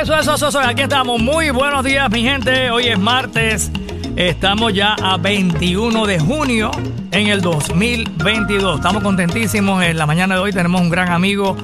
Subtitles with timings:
[0.00, 0.60] Eso, eso, eso.
[0.60, 1.20] Aquí estamos.
[1.20, 2.70] Muy buenos días, mi gente.
[2.70, 3.70] Hoy es martes.
[4.16, 6.70] Estamos ya a 21 de junio
[7.10, 8.76] en el 2022.
[8.76, 9.84] Estamos contentísimos.
[9.84, 11.54] En la mañana de hoy tenemos un gran amigo,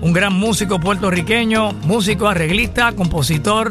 [0.00, 3.70] un gran músico puertorriqueño, músico, arreglista, compositor.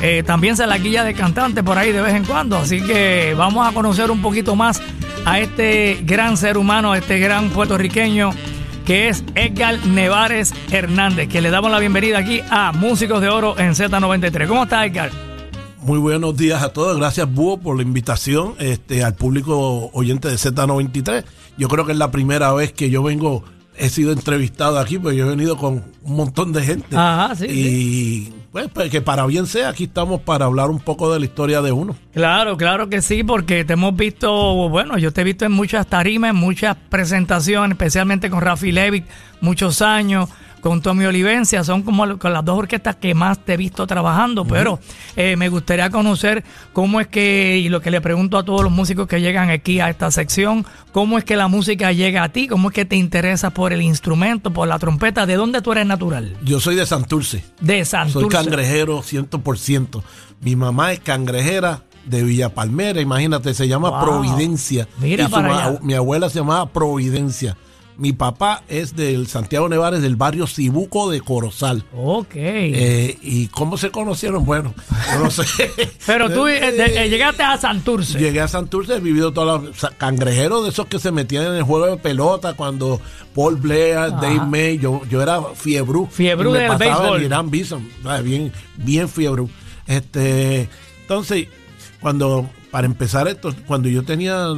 [0.00, 2.58] Eh, también se la guía de cantante por ahí de vez en cuando.
[2.58, 4.80] Así que vamos a conocer un poquito más
[5.24, 8.30] a este gran ser humano, a este gran puertorriqueño
[8.86, 13.58] que es Edgar Nevares Hernández, que le damos la bienvenida aquí a Músicos de Oro
[13.58, 14.46] en Z93.
[14.46, 15.10] ¿Cómo está Edgar?
[15.80, 16.96] Muy buenos días a todos.
[16.96, 21.24] Gracias, Búho, por la invitación este, al público oyente de Z93.
[21.58, 23.42] Yo creo que es la primera vez que yo vengo,
[23.78, 26.96] he sido entrevistado aquí, porque yo he venido con un montón de gente.
[26.96, 31.12] Ajá, sí, Y pues, pues, que para bien sea, aquí estamos para hablar un poco
[31.12, 31.96] de la historia de uno.
[32.14, 35.86] Claro, claro que sí, porque te hemos visto, bueno, yo te he visto en muchas
[35.86, 39.04] tarimas, en muchas presentaciones, especialmente con Rafi Levitt,
[39.40, 43.56] muchos años, con Tommy Olivencia, son como con las dos orquestas que más te he
[43.56, 44.80] visto trabajando, pero
[45.14, 46.42] eh, me gustaría conocer
[46.72, 49.78] cómo es que, y lo que le pregunto a todos los músicos que llegan aquí
[49.80, 52.96] a esta sección, cómo es que la música llega a ti, cómo es que te
[52.96, 56.36] interesas por el instrumento, por la trompeta, ¿de dónde tú eres natural?
[56.42, 57.44] Yo soy de Santurce.
[57.60, 58.20] De Santurce.
[58.20, 60.02] Soy cangrejero 100%.
[60.40, 64.00] Mi mamá es cangrejera de Villa Palmera, imagínate, se llama Wow.
[64.04, 64.86] Providencia.
[64.98, 65.78] Mira Y su para ma- allá.
[65.82, 67.56] Mi abuela se llamaba Providencia.
[67.98, 71.84] Mi papá es del Santiago Nevares, del barrio Cibuco de Corozal.
[71.94, 72.34] Ok.
[72.34, 74.44] Eh, ¿Y cómo se conocieron?
[74.44, 74.74] Bueno,
[75.12, 75.44] yo no sé.
[76.06, 78.18] pero tú eh, eh, llegaste a Santurce.
[78.18, 81.62] Llegué a Santurce, he vivido todos los cangrejeros de esos que se metían en el
[81.62, 83.00] juego de pelota cuando
[83.34, 86.06] Paul Blair, Dave May, yo, yo era fiebrú.
[86.10, 87.18] Fiebrú del pasaba béisbol.
[87.20, 87.88] el Irán Bison,
[88.22, 89.48] bien, bien fiebrú.
[89.86, 90.68] Este,
[91.00, 91.48] entonces,
[92.00, 94.48] cuando, para empezar esto, cuando yo tenía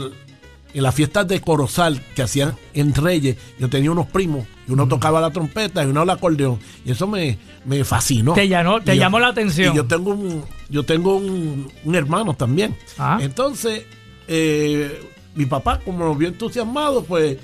[0.75, 4.87] en las fiestas de Corozal que hacían en Reyes, yo tenía unos primos y uno
[4.87, 6.59] tocaba la trompeta y uno el acordeón.
[6.85, 8.35] Y eso me, me fascinó.
[8.35, 9.73] Te llamó- te yo- llamó la atención.
[9.73, 12.77] Y yo tengo un, yo tengo un, un hermano también.
[12.99, 13.19] Ah.
[13.21, 13.85] Entonces,
[14.29, 15.01] eh,
[15.35, 17.39] mi papá, como nos vio entusiasmado, pues,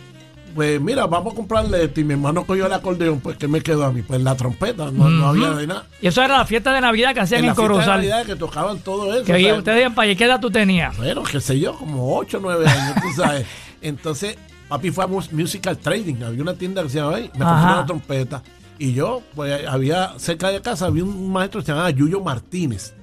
[0.54, 2.00] pues mira, vamos a comprarle esto.
[2.00, 4.02] Y mi hermano cogió el acordeón, pues que me quedó a mí?
[4.02, 5.86] Pues la trompeta, no, no había de nada.
[6.00, 7.96] Y eso era la fiesta de Navidad que hacían En en, la fiesta de Corozal.
[7.98, 9.24] Navidad que tocaban todo eso.
[9.24, 10.16] Que o ahí sea, ustedes para allá.
[10.16, 10.96] ¿Qué edad tú tenías?
[10.96, 13.46] bueno, qué sé yo, como 8 o 9 años, tú sabes.
[13.82, 14.36] Entonces,
[14.68, 17.72] papi fue a mus- Musical Trading, había una tienda que se llamaba ahí, me compró
[17.74, 18.42] una trompeta.
[18.78, 22.94] Y yo, pues había, cerca de casa había un maestro que se llamaba Yuyo Martínez,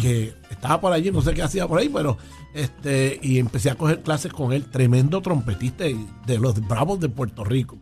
[0.00, 2.18] que estaba por allí, no sé qué hacía por ahí, pero
[2.54, 7.44] este, y empecé a coger clases con él, tremendo trompetista de los Bravos de Puerto
[7.44, 7.78] Rico.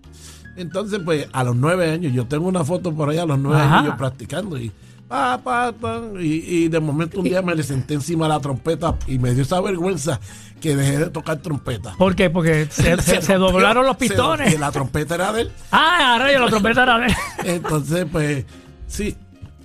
[0.57, 3.61] Entonces, pues a los nueve años, yo tengo una foto por ahí a los nueve
[3.63, 3.79] Ajá.
[3.79, 4.71] años yo practicando y,
[5.09, 8.41] pa, pa, pa, y, y de momento un día me le senté encima de la
[8.41, 10.21] trompeta y me dio esa vergüenza
[10.61, 11.95] que dejé de tocar trompeta.
[11.97, 12.29] ¿Por qué?
[12.31, 14.55] Porque se, se- se rompió, doblaron los pistones.
[14.55, 15.53] y la trompeta era de él.
[15.71, 18.45] Ah, rayo, la trompeta era de- Entonces, pues,
[18.87, 19.17] sí,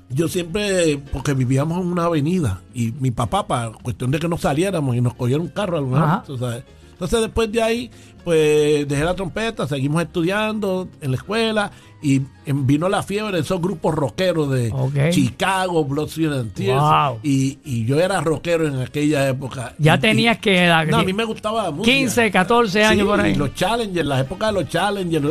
[0.09, 4.37] yo siempre, porque vivíamos en una avenida y mi papá, para cuestión de que no
[4.37, 6.63] saliéramos y nos cogieron un carro alguna vez.
[6.97, 7.91] Entonces, después de ahí,
[8.23, 11.71] pues, dejé la trompeta, seguimos estudiando en la escuela
[12.01, 14.71] y em, vino la fiebre de esos grupos rockeros de.
[15.11, 16.57] Chicago, Blood, Sweat.
[16.57, 17.19] Wow.
[17.23, 19.73] Y, y yo era rockero en aquella época.
[19.77, 20.85] Ya Y- tenías que edad.
[20.87, 21.95] No, a mí me gustaba la música.
[21.95, 23.31] 15, 14 años Sí, por ahí.
[23.31, 25.25] y los challengers, la época de los challengers.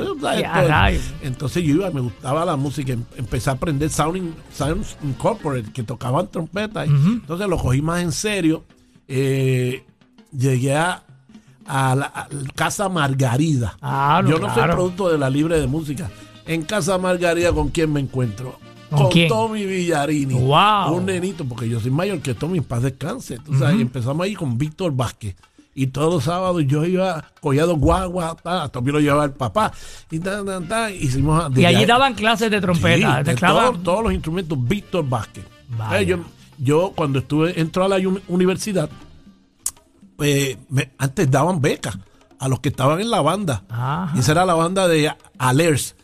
[1.22, 5.82] Entonces yo iba, me gustaba la música, em- empecé a aprender Sound, Sounds Incorporated, que
[5.82, 6.86] tocaban trompeta.
[6.86, 8.64] y Entonces lo cogí más en serio.
[9.08, 9.84] Eh,
[10.36, 11.02] llegué a,
[11.68, 13.76] a la a Casa Margarida.
[13.80, 16.10] Ah, no, yo no soy producto de la libre de música.
[16.46, 18.58] En Casa Margarida, ¿con quién me encuentro?
[18.90, 19.28] ¿Con quién?
[19.28, 20.34] Tommy Villarini.
[20.34, 20.94] Wow.
[20.94, 23.38] Un nenito, porque yo soy mayor que Tommy, en paz descanse.
[23.38, 25.34] Tú sabes, y empezamos ahí con Víctor Vázquez.
[25.74, 29.72] Y todos los sábados yo iba collado guagua, ta, Tommy lo llevaba el papá.
[30.10, 33.18] Y ta, ta, ta, hicimos Y allí daban clases de trompeta.
[33.18, 35.44] Sí, de todos, todos los instrumentos, Víctor Vázquez.
[35.76, 36.00] Vaya.
[36.00, 36.18] Eh, yo,
[36.58, 38.88] yo cuando estuve, entró a la uni- universidad,
[40.16, 41.96] pues, me- antes daban becas
[42.38, 43.62] a los que estaban en la banda.
[43.68, 44.12] Ajá.
[44.14, 45.94] Y esa era la banda de Alers.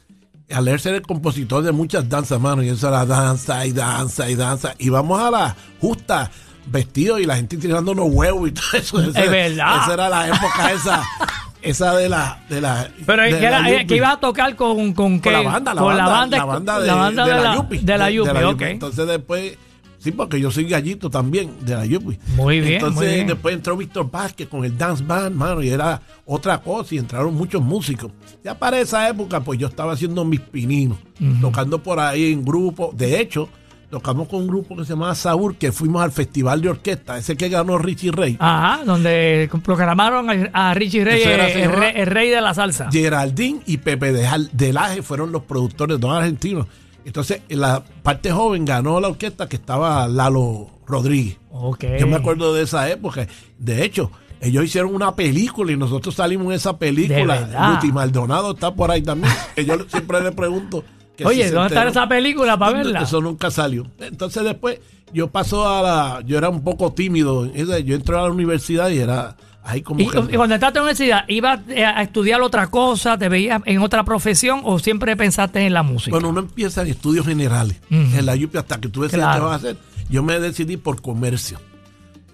[0.50, 2.62] Alers era el compositor de muchas danzas, mano.
[2.62, 4.74] Y eso era danza y danza y danza.
[4.78, 6.30] Y vamos a la justa
[6.66, 9.00] vestido y la gente tirando los huevos y todo eso.
[9.02, 9.82] Ese- verdad.
[9.82, 11.02] Esa era la época esa.
[11.62, 12.42] Esa de la.
[12.48, 13.86] De la Pero de que, era, la eh, Yupi.
[13.86, 15.30] que iba a tocar con, con, Con qué?
[15.30, 17.42] la banda, la Con banda, la banda, la banda de, la banda de de la,
[17.50, 17.78] la, Yupi.
[17.78, 18.62] de la Yupi, ok.
[18.62, 19.58] Entonces después,
[20.02, 22.18] sí, porque yo soy gallito también de la Yupi.
[22.36, 23.26] Muy bien, Entonces muy bien.
[23.28, 27.34] después entró Víctor Vázquez con el Dance Band, mano, y era otra cosa, y entraron
[27.34, 28.10] muchos músicos.
[28.44, 30.98] Ya para esa época, pues yo estaba haciendo mis pininos,
[31.40, 32.92] tocando por ahí en grupo.
[32.96, 33.48] De hecho,
[33.90, 37.36] tocamos con un grupo que se llamaba Saúl, que fuimos al festival de orquesta, ese
[37.36, 38.36] que ganó Richie Ray.
[38.40, 42.88] Ajá, donde programaron a, Richie Rey, el, rey, el rey de la salsa.
[42.90, 46.66] Geraldine y Pepe de Jal- Delaje fueron los productores, dos argentinos.
[47.04, 51.38] Entonces, en la parte joven ganó la orquesta que estaba Lalo Rodríguez.
[51.50, 52.00] Okay.
[52.00, 53.26] Yo me acuerdo de esa época.
[53.58, 54.10] De hecho,
[54.40, 57.70] ellos hicieron una película y nosotros salimos en esa ¿De película.
[57.74, 59.32] Luti Maldonado está por ahí también.
[59.56, 60.84] yo siempre le pregunto.
[61.16, 63.02] que Oye, si ¿dónde está esa película para verla?
[63.02, 63.86] Eso nunca salió.
[64.00, 64.80] Entonces después
[65.12, 66.22] yo paso a la...
[66.26, 67.46] Yo era un poco tímido.
[67.54, 71.24] Yo entré a la universidad y era ahí como Y, cuando entraste a la universidad,
[71.28, 73.18] ¿ibas eh, a estudiar otra cosa?
[73.18, 76.10] ¿Te veías en otra profesión o siempre pensaste en la música?
[76.10, 77.80] Bueno, uno empieza en estudios generales.
[77.90, 79.40] En la UPI hasta que tú decides Claro.
[79.40, 79.76] qué vas a hacer.
[80.10, 81.60] Yo me decidí por comercio.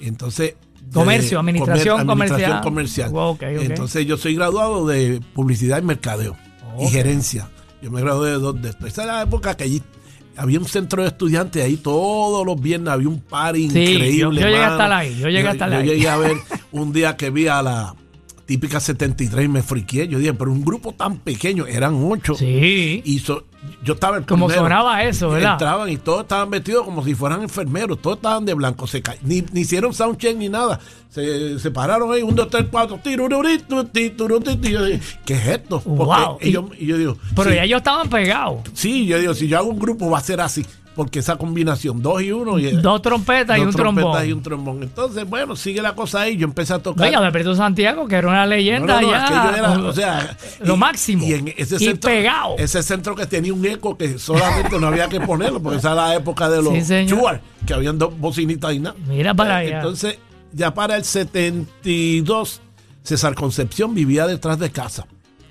[0.00, 0.54] Entonces...
[0.92, 2.62] Comercio, administración comercial.
[2.62, 3.10] comercial.
[3.10, 3.62] Wow, ok, ok.
[3.62, 6.34] Entonces yo soy graduado de publicidad y mercadeo
[6.80, 7.50] y gerencia.
[7.82, 8.86] Yo me gradué de dos de esto.
[8.86, 9.82] Esa era la época que allí
[10.38, 14.16] había un centro de estudiantes ahí todos los viernes había un party Sí, increíble.
[14.16, 14.72] yo- yo llegué a mano.
[14.72, 15.86] estar ahí, yo llegué a estar yo ahí.
[15.86, 16.32] llegué a ver
[16.72, 17.94] un día que vi a la
[18.46, 20.08] típica 73 y me friqué.
[20.08, 22.34] Yo dije, pero un grupo tan pequeño, eran ocho.
[22.34, 23.02] Sí.
[23.04, 23.44] Y so-
[23.84, 24.64] yo estaba el Como primero.
[24.66, 25.52] sonaba eso, ¿verdad?
[25.52, 29.16] Entraban y todos estaban vestidos como si fueran enfermeros, todos estaban de blanco, se ca-
[29.22, 30.80] ni, ni hicieron soundcheck ni nada.
[31.10, 35.46] Se, se pararon ahí, un, dos, tres, cuatro, tirururito, tirururito, y yo dije, ¿qué es
[35.46, 35.80] esto?
[35.80, 36.38] Porque Wow.
[36.40, 38.60] ellos- y yo digo, Pero sí, ya ellos estaban pegados.
[38.74, 40.66] sí, yo digo, si yo hago un grupo va a ser así,
[40.98, 44.28] porque esa combinación, dos y uno, y, Dos trompetas y un trompetas trombón.
[44.28, 44.82] y un trombón.
[44.82, 47.06] Entonces, bueno, sigue la cosa ahí, yo empecé a tocar.
[47.06, 49.54] Oye, Alberto Santiago, que era una leyenda no, no, ya.
[49.56, 51.24] era, o sea, lo máximo.
[51.24, 52.56] Y en ese Y centro, pegado.
[52.58, 56.08] Ese centro que tenía un eco que solamente no había que ponerlo, porque esa era
[56.08, 57.06] la época de los Sí.
[57.06, 58.96] Shure, que habían dos bocinitas y nada.
[59.06, 59.76] Mira para Eh, allá.
[59.76, 60.18] Entonces,
[60.52, 62.60] ya para el 72,
[63.04, 65.06] César Concepción vivía detrás de casa.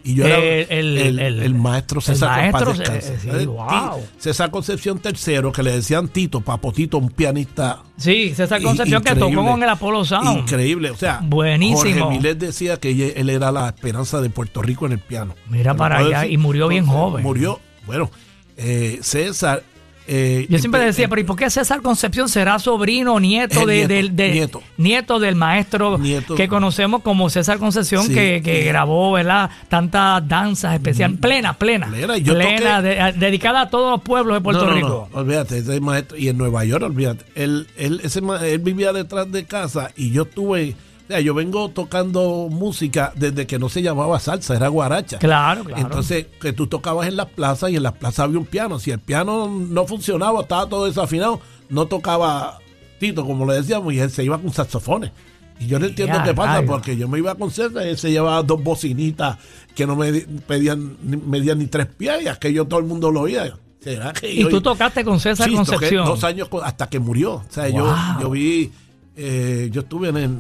[0.08, 3.14] Y yo era El- el- el, el- el maestro César Descanse.
[3.14, 3.68] eh, sí, Eh, wow.
[3.68, 9.16] Ti- César Concepción tercero, que le decían Tito, Papotito, un pianista Sí, César Concepción que
[9.16, 10.40] tocó con el Apolo Sound.
[10.40, 12.06] Increíble, o sea, Buenísimo.
[12.06, 15.36] Jorge Milet decía que él era la esperanza de Puerto Rico en el piano.
[15.50, 17.22] Mira ¿Me para allá, y murió bien joven.
[17.24, 18.10] Murió, bueno,
[18.56, 19.62] eh, César.
[20.08, 23.76] Eh, Yo siempre decía, pero ¿y por qué César Concepción será sobrino o nieto, de,
[23.76, 24.64] nieto, del- de- nieto.
[24.78, 26.36] nieto del maestro Nieto.
[26.36, 28.14] que conocemos como César Concepción, Sí.
[28.14, 29.50] que, que grabó ¿verdad?
[29.70, 34.02] tantas danzas especiales, plena, plena, Plena, yo plena, toqué- de- a- dedicada a todos los
[34.02, 35.10] pueblos de Puerto No, no, Rico.
[35.14, 37.26] no, olvídate, ese maestro, y en Nueva York, olvídate.
[37.36, 40.78] Él, él, ese, él vivía detrás de casa y yo tuve, o sea,
[41.24, 45.20] yo vengo tocando música desde que no se llamaba salsa, era guaracha.
[45.20, 45.82] Claro, claro.
[45.82, 48.78] Entonces, que tú tocabas en las plazas y en las plazas había un piano.
[48.80, 51.40] Si el piano no funcionaba, estaba todo desafinado,
[51.70, 52.60] no tocaba
[53.00, 55.12] Tito, como le decíamos, y él se iba con saxofones.
[55.60, 58.12] Y yo no entiendo qué pasa, porque yo me iba con César y él se
[58.12, 59.38] llevaba dos bocinitas
[59.76, 60.12] que no me
[60.46, 63.56] pedían, ni- medían ni tres pies, y aquello todo el mundo lo oía.
[63.80, 66.06] ¿Será que y yo- tú tocaste con César Sí, Concepción.
[66.06, 67.36] dos años hasta que murió.
[67.36, 68.72] O sea, yo, yo vi,
[69.16, 70.38] eh, yo estuve en el,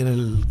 [0.00, 0.44] en el,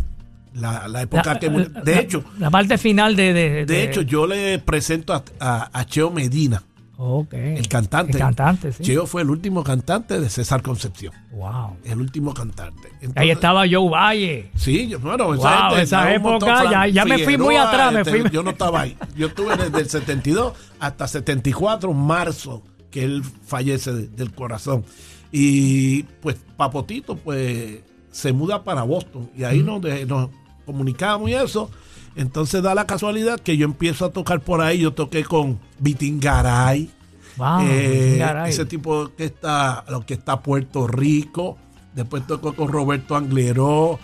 [0.54, 1.48] la, la época La- que.
[1.50, 3.32] De la- hecho, la parte final de.
[3.32, 6.62] De, de hecho, yo le presento a, a- a Cheo Medina,
[6.98, 7.34] Ok.
[7.34, 8.12] el cantante.
[8.12, 8.82] El cantante, sí.
[8.82, 11.12] Cheo fue el último cantante de César Concepción.
[11.32, 11.76] Wow.
[11.84, 12.88] El último cantante.
[13.14, 14.50] Ahí estaba Joe Valle.
[14.56, 18.00] Sí, yo, bueno, esa, Wow, esa montón, época, ya- ya me fui muy atrás, me
[18.00, 18.96] este, fui- Yo no estaba ahí.
[19.14, 24.84] Yo estuve desde el 72 hasta 74, marzo, que él fallece de- del corazón.
[25.32, 27.80] Y pues Papotito, pues
[28.16, 30.30] se muda para Boston y ahí nos, de- nos
[30.64, 31.70] comunicamos y eso.
[32.16, 34.78] Entonces da la casualidad que yo empiezo a tocar por ahí.
[34.78, 36.88] Yo toqué con Vitingaray.
[37.36, 37.60] Wow.
[37.62, 41.58] Eh, ese tipo que está, lo que está Puerto Rico.
[41.94, 43.98] Después tocó con Roberto Angleró.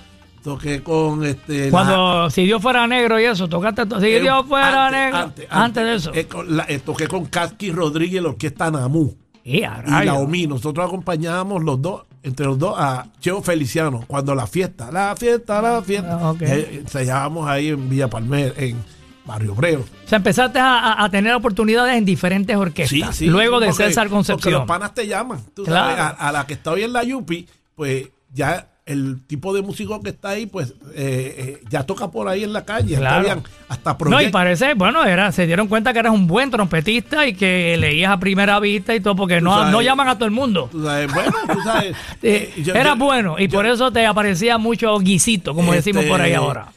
[0.45, 1.66] Toqué con este.
[1.66, 3.87] la- Cuando si Dios fuera negro y eso, tocaste.
[3.87, 5.19] to- Si eh, Dios fuera antes, negro.
[5.19, 6.11] antes, Antes, de eso.
[6.14, 9.14] eh, la- toqué con Kaski Rodríguez, la orquesta Namu.
[9.45, 10.16] Y a Y la rayos.
[10.19, 10.47] OMI.
[10.49, 14.05] Nosotros acompañábamos los dos, entre los dos, a Cheo Feliciano.
[14.07, 16.19] Cuando la fiesta, la fiesta, la fiesta.
[16.21, 16.43] Ah, ok.
[16.43, 18.83] Eh, ensayábamos ahí en Villa Palmer, en
[19.25, 19.81] Barrio Obrero.
[20.05, 23.21] O sea, empezaste a, a- tener oportunidades en diferentes orquestas.
[23.23, 24.52] luego de porque- César Porque Concepción.
[24.55, 25.41] los panas te llaman.
[25.55, 25.97] Tú Claro.
[25.97, 29.62] sabes, a, a la que está hoy en la Yupi, pues ya el tipo de
[29.62, 32.97] músico que está ahí, pues eh, eh, ya toca por ahí en la calle.
[32.97, 33.21] Claro.
[33.21, 37.27] Habían hasta No, y parece, bueno, era, se dieron cuenta que eras un buen trompetista
[37.27, 39.73] y que leías a primera vista y todo, porque no, sabes.
[39.73, 40.69] no llaman a todo el mundo.
[40.73, 41.97] Tú sabes, bueno, tú sabes.
[42.23, 46.05] Eh, yo- era yo- bueno y yo- por eso te aparecía mucho guisito, como decimos
[46.07, 46.73] por ahí Este, ahora.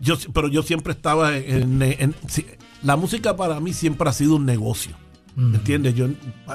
[0.00, 2.14] Yo, pero yo siempre estaba en, en-
[2.82, 4.96] la música para mí siempre ha sido un negocio.
[5.34, 5.94] ¿Me entiendes?
[5.94, 6.08] Yo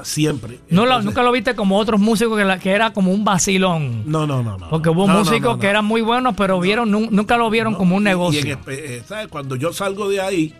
[0.04, 0.60] siempre.
[0.70, 3.24] No lo- Entonces, nunca lo viste como otros músicos que, la- que era como un
[3.24, 4.04] vacilón.
[4.06, 4.68] No, no, no, no.
[4.70, 7.74] Porque hubo No, músicos no, que eran muy buenos, pero vieron nun- nunca lo vieron
[7.74, 8.40] como un Y- y en negocio.
[8.58, 9.26] espe- eh, ¿sabes?
[9.28, 10.54] Cuando yo salgo de ahí,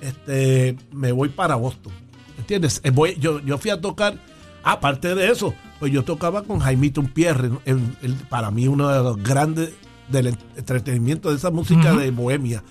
[0.00, 1.92] este, me voy para Boston.
[2.38, 2.80] ¿Entiendes?
[2.84, 4.18] Eh, voy- yo, yo fui a tocar,
[4.62, 9.02] aparte de eso, pues yo tocaba con Jaimito Pierre, en- en- para mí uno de
[9.02, 9.72] los grandes
[10.08, 12.62] del en- entretenimiento de esa música de Bohemia.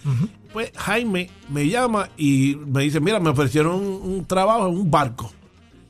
[0.53, 4.89] Pues Jaime me llama y me dice, mira, me ofrecieron un, un trabajo en un
[4.91, 5.31] barco.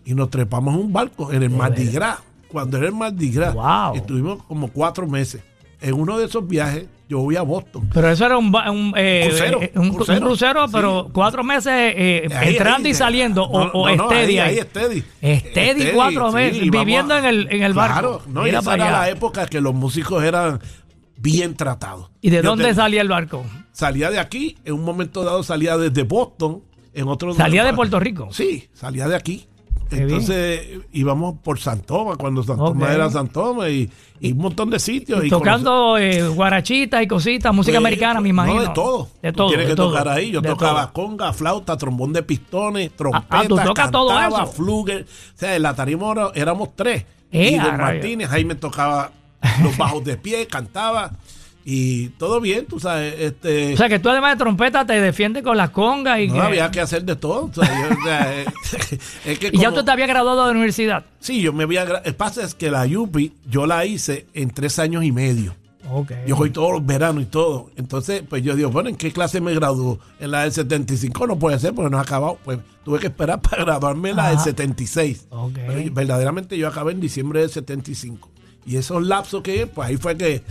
[0.06, 2.20] y nos trepamos en un barco en el Mardi Gras.
[2.48, 3.96] Cuando era el Mardi Gras, Wow.
[3.96, 5.42] estuvimos como cuatro meses.
[5.82, 7.90] En uno de esos viajes, yo voy a Boston.
[7.94, 10.74] Pero eso era un, un, eh, Crucero, eh, un, un crucero, crucero, sí.
[10.74, 14.40] pero cuatro meses eh, Ahí, entrando ahí, y saliendo, o, no, o no, no, steady
[14.40, 14.60] ahí, ahí.
[14.60, 15.04] ahí, steady.
[15.50, 17.94] Steady cuatro meses, vamos viviendo en el- en el barco.
[18.00, 18.98] Claro, no, y esa para era allá.
[19.00, 20.60] la época que los músicos eran
[21.18, 22.10] bien tratados.
[22.22, 23.44] ¿Y de Yo dónde te- salía el barco?
[23.74, 26.62] Salía de aquí, en un momento dado salía desde Boston,
[26.94, 28.30] en otro Salía de Puerto Rico.
[28.32, 29.48] Sí, salía de aquí.
[29.90, 30.62] Qué Entonces
[30.92, 32.68] íbamos por San Tomás, cuando San Ok.
[32.70, 33.90] Tomás era San Tomás, y,
[34.22, 35.24] y un montón de sitios.
[35.24, 38.56] Y y tocando eh, guarachitas y cositas, música Pues, americana, me imagino.
[38.56, 39.10] No, de todo.
[39.22, 39.48] De Tú todo.
[39.50, 40.32] Tienes de que todo, tocar ahí.
[40.32, 40.94] Yo de tocaba todo.
[40.94, 44.52] conga, flauta, trombón de pistones, trompeta, ah, tú tocas todo cantaba, eso.
[44.54, 45.04] fluger.
[45.04, 47.06] O sea, en la tarima éramos tres.
[47.32, 47.58] Eh, y.
[47.58, 49.12] Martínez, ahí me tocaba
[49.62, 51.12] los bajos de pie, cantaba.
[51.66, 53.16] Y todo bien, tú sabes.
[53.18, 56.34] Este, O sea, que tú además de trompeta te defiendes con las congas y, no
[56.36, 57.46] que- había que hacer de todo.
[57.46, 58.46] o sea, yo, o sea, eh,
[59.26, 61.06] es que y ya tú te habías graduado de la universidad.
[61.20, 61.84] Sí, yo me había...
[62.04, 65.56] El pasa es que la Yupi yo la hice en tres años y medio.
[65.90, 66.12] Ok.
[66.28, 67.70] Yo voy todos los veranos y todo.
[67.76, 70.00] Entonces, pues yo digo, bueno, ¿en qué clase me graduó?
[70.20, 72.40] En la del 75 no puede ser porque no ha acabado.
[72.44, 74.46] Pues tuve que esperar para graduarme en la del Ajá.
[74.46, 75.28] 76.
[75.30, 75.54] Ok.
[75.68, 78.30] Pero verdaderamente yo acabé en diciembre del 75.
[78.66, 80.42] Y esos lapsos que, pues ahí fue que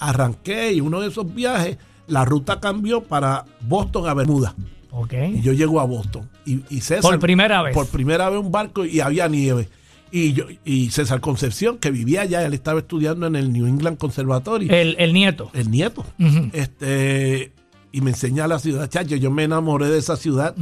[0.00, 4.54] arranqué y uno de esos viajes, la ruta cambió para Boston a Bermuda.
[4.90, 5.12] Ok.
[5.34, 6.28] Y yo llego a Boston.
[6.44, 7.74] Y, y César, Por primera vez.
[7.74, 9.68] Por primera vez un barco y había nieve.
[10.12, 13.96] Y yo y César Concepción, que vivía allá, él estaba estudiando en el New England
[13.96, 15.50] Conservatory El, el nieto.
[15.54, 16.04] el nieto.
[16.52, 17.52] Este
[17.92, 20.54] y me enseña la ciudad, chacho, yo me enamoré de esa ciudad.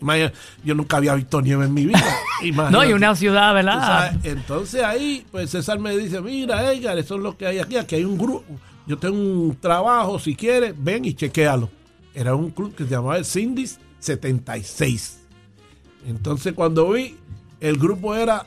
[0.00, 0.32] Maya,
[0.62, 2.04] yo nunca había visto nieve en mi vida.
[2.70, 4.20] No, y una ciudad, ¿verdad?
[4.22, 7.76] Entonces ahí, pues César me dice, mira, Edgar, eso es lo que hay aquí.
[7.76, 8.44] Aquí hay un grupo.
[8.86, 11.70] Yo tengo un trabajo, si quieres, ven y chequéalo.
[12.12, 15.20] Era un club que se llamaba el Sindis 76.
[16.06, 17.16] Entonces cuando vi,
[17.60, 18.46] el grupo era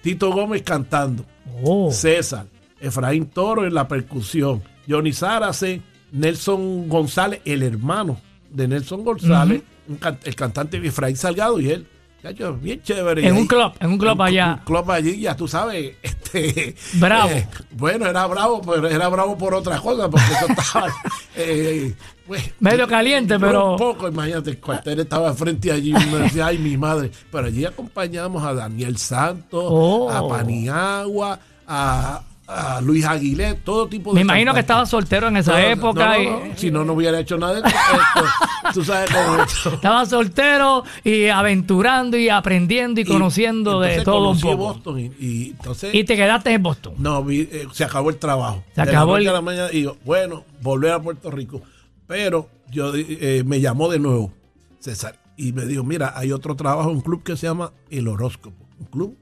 [0.00, 1.26] Tito Gómez cantando.
[1.62, 1.90] Oh.
[1.92, 2.46] César,
[2.80, 9.62] Efraín Toro en la percusión, Johnny Zárate, Nelson González, el hermano de Nelson González,
[10.00, 11.86] can- el cantante Efraín Salgado y él.
[12.22, 13.26] Chacho, bien chévere.
[13.28, 14.54] En un club, en un club cl- allá.
[14.58, 15.94] Un club allí, ya tú sabes.
[16.28, 17.30] Este, Bravo.
[17.30, 20.88] eh, bueno, era bravo, pero era bravo por otra cosa, porque eso estaba.
[21.36, 21.94] eh,
[22.26, 25.92] pues, Medio caliente, pero- Un poco, imagínate, el cuartel estaba frente allí.
[25.92, 27.10] Decía, ay, mi madre.
[27.32, 30.10] Pero allí acompañamos a Daniel Santos, Oh.
[30.10, 34.14] a Paniagua, a, a Luis Aguilé, todo tipo de.
[34.14, 36.16] Me imagino que estaba soltero en esa No, época.
[36.16, 37.70] no, y- Si no, no hubiera hecho nada de esto.
[38.74, 39.74] Tú sabes cómo esto.
[39.74, 44.56] Estaba soltero y aventurando y aprendiendo y, conociendo de todo un poco.
[44.56, 45.94] Boston y, y entonces.
[45.94, 46.94] Y te quedaste en Boston.
[46.98, 48.64] No, vi- eh, se acabó el trabajo.
[48.74, 51.60] Se De la acabó noche el- la mañana digo, bueno, volver a Puerto Rico.
[52.06, 54.32] Pero yo eh, me llamó de nuevo
[54.80, 58.56] César y me dijo, mira, hay otro trabajo un club que se llama El Horóscopo.
[58.80, 59.16] Un club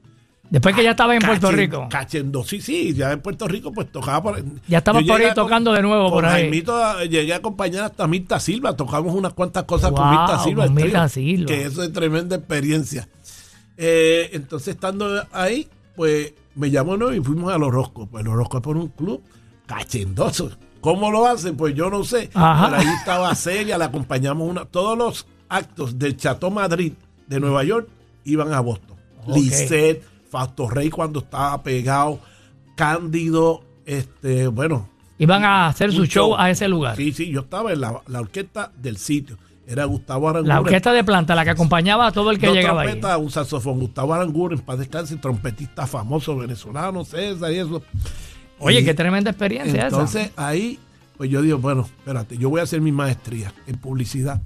[0.49, 1.87] Después que ya estaba en Puerto cachen- Rico.
[1.89, 5.33] Cachendo, sí, sí, ya en Puerto Rico pues tocaba por Ya estabas Yo por ahí
[5.35, 6.43] tocando de nuevo por con ahí.
[6.43, 10.65] Jaimito, llegué a acompañar hasta Mirta Silva, tocamos unas cuantas cosas con Wow, Mirta Silva.
[10.65, 11.45] con Mirta Silva.
[11.47, 13.07] Que eso es tremenda experiencia.
[13.77, 18.17] Eh, entonces, estando ahí, pues me llamó nuevo y fuimos al horóscopo.
[18.19, 19.21] El horóscopo era un club
[19.65, 20.51] cachendoso.
[20.81, 21.57] ¿Cómo lo hacen?
[21.57, 22.29] Pues yo no sé.
[22.33, 22.67] Ajá.
[22.69, 24.65] Pero ahí estaba Celia, le acompañamos una.
[24.65, 26.93] Todos los actos del Chateau Madrid
[27.27, 27.87] de Nueva York
[28.23, 28.97] iban a Boston.
[29.25, 29.35] Ok.
[29.35, 32.19] Lisette, Fausto Rey cuando estaba pegado,
[32.75, 34.89] Cándido, este, bueno.
[35.17, 36.95] Iban a hacer su show a ese lugar.
[36.95, 39.37] Sí, sí, yo estaba en la, la orquesta del sitio.
[39.65, 40.47] Era Gustavo Aranguren.
[40.55, 42.87] La orquesta de planta, la que acompañaba a todo el que Dos llegaba ahí.
[42.89, 47.81] trompetas, un saxofón, Gustavo Aranguren, paz descanse, trompetista famoso venezolano, César y eso.
[48.59, 50.79] Oye, Y qué tremenda experiencia Entonces ahí,
[51.17, 54.41] pues yo digo, bueno, espérate, yo voy a hacer mi maestría en publicidad.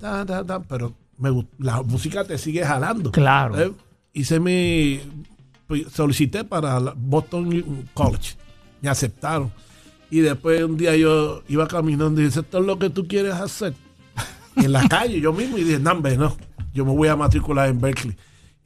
[0.00, 3.12] Ta, ta, ta, pero me la música te sigue jalando.
[3.12, 3.54] Claro.
[3.54, 3.83] Entonces,
[4.14, 5.00] hice mi.
[5.66, 8.36] pues, solicité para Boston College.
[8.80, 9.52] Me aceptaron.
[10.10, 13.34] Y después un día yo iba caminando y dije, esto es lo que tú quieres
[13.34, 13.74] hacer.
[14.56, 16.36] en la calle, yo mismo, y dije, no, no,
[16.72, 18.16] yo me voy a matricular en Berkeley.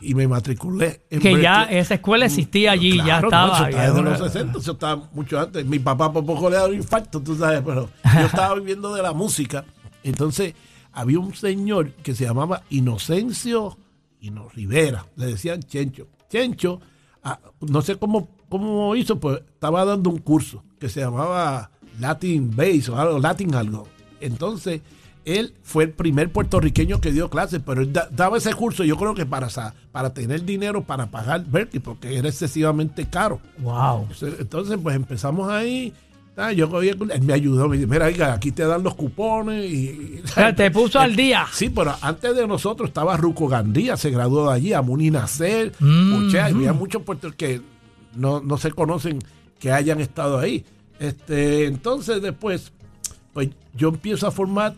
[0.00, 1.19] Y me matriculé en.
[1.21, 3.55] Que ya esa escuela existía allí, ya Claro, no, estaba.
[3.57, 5.67] eso ya está desde los una- 60, eso estaba mucho antes.
[5.67, 9.02] Mi papá por poco le da un infarto, tú sabes, pero yo estaba viviendo de
[9.02, 9.64] la música.
[10.05, 10.55] Entonces,
[10.93, 13.76] había un señor que se llamaba Inocencio
[14.21, 16.07] Ino Rivera, le decían Chencho.
[16.31, 16.81] Chencho,
[17.23, 21.71] ah, no sé cómo, cómo hizo, pues estaba dando un curso que se llamaba
[22.01, 23.87] Latin Bass o algo, Latin algo.
[24.21, 24.81] Entonces,
[25.25, 28.97] él fue el primer puertorriqueño que dio clases, pero él da- daba ese curso, yo
[28.97, 29.49] creo que para,
[29.93, 33.41] para tener dinero para pagar Berkeley, porque era excesivamente caro.
[33.59, 34.09] Wow.
[34.39, 35.93] Entonces, pues empezamos ahí,
[36.40, 40.21] Ah, yo me ayudó, me dice, mira, oiga, aquí te dan los cupones y...
[40.25, 41.47] O sea, te puso al día.
[41.52, 46.30] Sí, pero antes de nosotros estaba Ruco Gandía, se graduó de allí, Amuni Nacer, Mm,
[46.40, 47.61] había muchos puertos que
[48.14, 49.18] no, no se conocen
[49.59, 50.64] que hayan estado ahí.
[51.00, 52.73] Este, entonces después,
[53.33, 54.76] pues yo empiezo a formar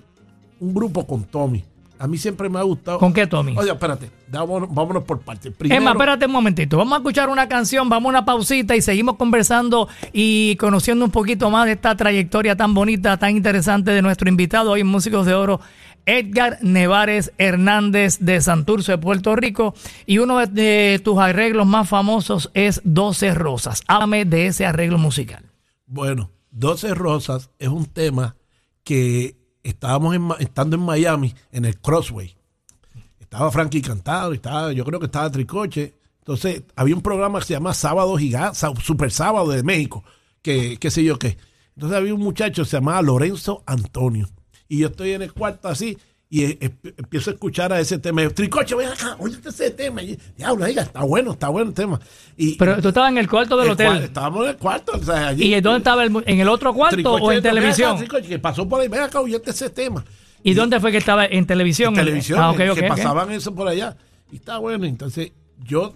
[0.61, 1.63] un grupo con Tommy.
[2.01, 2.99] A mí siempre me ha gustado.
[2.99, 3.55] ¿Con qué, Tommy?
[3.59, 5.53] Oye, espérate, vámonos, vámonos por partes.
[5.53, 6.79] Primero, Emma, espérate un momentito.
[6.79, 11.11] Vamos a escuchar una canción, vamos a una pausita y seguimos conversando y conociendo un
[11.11, 15.27] poquito más de esta trayectoria tan bonita, tan interesante de nuestro invitado hoy en Músicos
[15.27, 15.61] de Oro,
[16.07, 19.75] Edgar Nevares Hernández de Santurce, Puerto Rico.
[20.07, 23.83] Y uno de, de tus arreglos más famosos es 12 Rosas.
[23.89, 25.45] Háblame de ese arreglo musical.
[25.85, 28.37] Bueno, 12 Rosas es un tema
[28.85, 32.37] que estábamos en estando en Miami, en el Crossway.
[33.19, 35.95] Estaba Frankie Cantado, estaba, yo creo que estaba Tricoche.
[36.19, 40.05] Entonces, había un programa que se llama Sábado Gigante, Super Sábado de México,
[40.43, 41.39] que qué sé yo qué.
[41.75, 44.29] Entonces había un muchacho que se llamaba Lorenzo Antonio.
[44.69, 45.97] Y yo estoy en el cuarto así
[46.33, 48.23] y eh, eh, empiezo a escuchar a ese tema.
[48.23, 50.01] Yo, Tricoche, ven acá, oíste ese tema.
[50.01, 51.99] Y, Diablo, oiga, está bueno, está bueno el tema.
[52.37, 53.97] Y, Pero tú estabas en el cuarto del el hotel.
[54.05, 54.93] Estábamos en el cuarto.
[54.95, 56.05] o sea, allí- ¿Y dónde estaba?
[56.05, 57.97] El, ¿En el otro cuarto Tricoche, o en acá, televisión?
[57.99, 60.05] Tricoche, que pasó por ahí, ven acá, oíste ese tema.
[60.45, 61.27] ¿Y dónde fue que estaba?
[61.27, 61.95] ¿En televisión?
[61.95, 62.89] En televisión, Ah, ok, que ok, ok.
[62.89, 63.97] pasaban eso por allá.
[64.31, 65.33] Y está bueno, entonces
[65.65, 65.95] yo...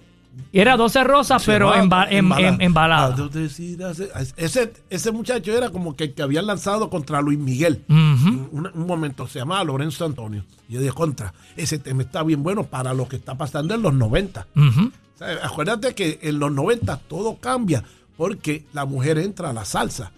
[0.52, 3.14] Y era 12 Rosas, pero se en, va- ba- en, en- en balada.
[3.14, 4.00] Cuando decidas-
[4.36, 7.84] Ese, ese muchacho era como que el que habían lanzado contra Luis Miguel.
[7.88, 10.44] Un, un momento, se llamaba Lorenzo Antonio.
[10.68, 13.82] Y yo dije, contra, ese tema está bien bueno para lo que está pasando en
[13.82, 14.46] los 90.
[14.56, 14.90] Ujú.
[15.14, 17.84] O sea, acuérdate que en los 90 todo cambia
[18.16, 20.12] porque la mujer entra a la salsa.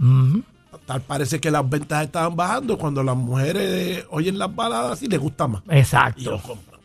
[0.85, 5.19] Tal parece que las ventas estaban bajando cuando las mujeres oyen las baladas y les
[5.19, 5.63] gusta más.
[5.65, 6.41] Y lo Exacto.
[6.47, 6.81] compran.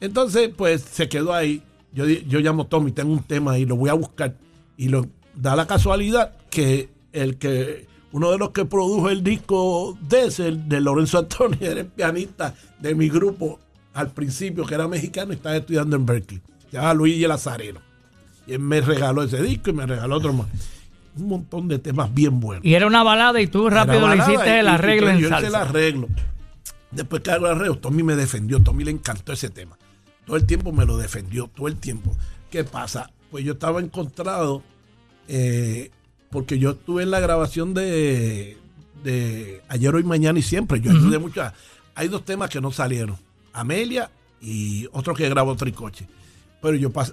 [0.00, 1.62] Entonces, pues se quedó ahí.
[1.94, 4.34] Yo, yo llamo a Tommy, tengo un tema ahí, lo voy a buscar.
[4.76, 9.96] Y lo, da la casualidad que el que uno de los que produjo el disco
[10.08, 13.58] de ese, el de Lorenzo Antonio, era el pianista de mi grupo
[13.94, 16.40] al principio, que era mexicano y estaba estudiando en Berkeley.
[16.70, 17.80] Se llama Luis y el Azareno.
[18.46, 20.46] Y él me regaló ese disco y me regaló otro más.
[21.16, 22.64] Un montón de temas bien buenos.
[22.64, 25.18] Y era una balada y tú rápido le hiciste y- el y- arreglo y en
[25.18, 25.60] yo hice el salsa.
[25.60, 26.08] arreglo.
[26.90, 29.76] Después que hago el arreglo, Tommy me defendió, Tommy le encantó ese tema.
[30.32, 32.16] Todo el tiempo me lo defendió, todo el tiempo.
[32.50, 33.10] ¿Qué pasa?
[33.30, 34.62] Pues yo estaba encontrado
[35.28, 35.90] eh,
[36.30, 38.56] porque yo estuve en la grabación de,
[39.04, 40.80] de Ayer, Hoy, Mañana y Siempre.
[40.80, 41.42] Yo ayudé mucho.
[41.42, 41.52] a-
[41.94, 43.18] Hay dos temas que no salieron.
[43.52, 46.08] Amelia y otro que grabó Tricoche.
[46.62, 47.12] Pero yo pas-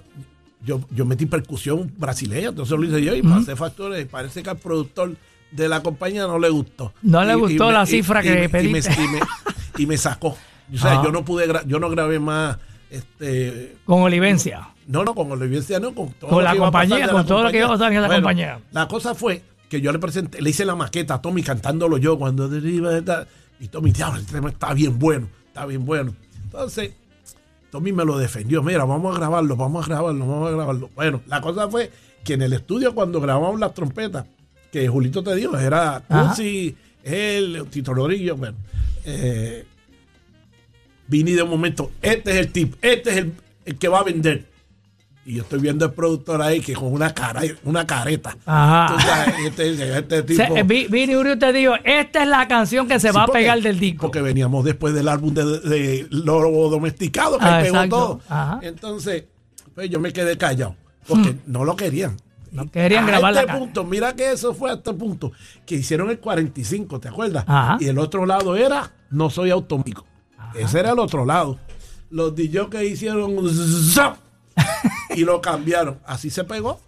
[0.64, 4.06] yo, yo metí percusión brasileña, entonces lo hice yo y pasé factores.
[4.06, 5.14] Parece que al productor
[5.50, 6.94] de la compañía no le gustó.
[7.02, 8.96] No le Y- y gustó me- la cifra y que me- y me- pediste.
[9.04, 9.20] Y me,
[9.76, 10.38] y me sacó.
[10.72, 11.02] O sea, Ah.
[11.04, 12.56] yo no pude, yo no grabé más.
[12.90, 14.68] Este, Con Olivencia.
[14.88, 17.66] no, no, con Olivencia no, con todo Con la compañía, con todo lo que iba
[17.66, 18.60] a pasar en esa compañía.
[18.72, 22.18] La cosa fue que yo le presenté, le hice la maqueta a Tommy cantándolo yo
[22.18, 22.50] cuando.
[23.60, 26.14] Y Tommy, diablo, el tema está bien bueno, está bien bueno.
[26.44, 26.92] Entonces,
[27.70, 28.62] Tommy me lo defendió.
[28.62, 30.90] Mira, vamos a grabarlo, vamos a grabarlo, vamos a grabarlo.
[30.96, 31.90] Bueno, la cosa fue
[32.24, 34.26] que en el estudio, cuando grabamos las trompetas,
[34.72, 36.02] que Julito te dio, era.
[36.08, 36.74] Cusi,
[37.04, 38.56] él, Tito Rodríguez, bueno.
[39.04, 39.64] Eh,
[41.10, 43.32] vine de un momento, este es el tip, este es el,
[43.66, 44.48] el que va a vender.
[45.26, 48.36] Y yo estoy viendo al productor ahí que con una cara, una careta.
[48.46, 48.98] Ajá.
[49.00, 50.42] Sabes, este, este tipo.
[50.42, 53.24] Se- eh, Vi- Vini Uribe te dijo, esta es la canción que se Sí, va
[53.24, 54.00] a pegar del disco.
[54.06, 58.20] Porque veníamos después del álbum de, de Loro Domesticado, que Ah, pegó todo.
[58.28, 58.60] Ajá.
[58.62, 59.24] Entonces,
[59.74, 60.74] pues yo me quedé callado,
[61.06, 62.16] porque no lo querían.
[62.50, 65.30] No querían a grabar la este ca- punto, mira que eso fue hasta el punto
[65.66, 67.44] que hicieron el 45, ¿te acuerdas?
[67.46, 67.76] Ajá.
[67.78, 70.04] Y el otro lado era No soy autómico.
[70.54, 71.58] Ese era el otro lado.
[72.10, 73.36] Los DJs que hicieron
[73.92, 74.16] zap,
[75.14, 75.98] y lo cambiaron.
[76.06, 76.80] Así se pegó.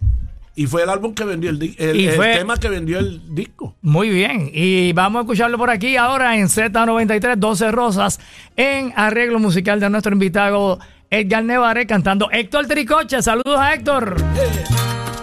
[0.55, 3.33] Y fue el álbum que vendió el, el, Y el fue- tema que vendió el
[3.33, 3.75] disco.
[3.81, 8.19] Muy bien, y vamos a escucharlo por aquí ahora en Z93, 12 Rosas,
[8.55, 10.77] en arreglo musical de nuestro invitado
[11.09, 13.21] Edgar Nevares cantando Héctor Tricoche.
[13.23, 14.15] Saludos a Héctor.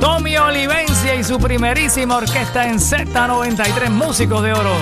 [0.00, 4.74] Tommy Olivencia y su primerísima orquesta en Z93, Músicos de Oro.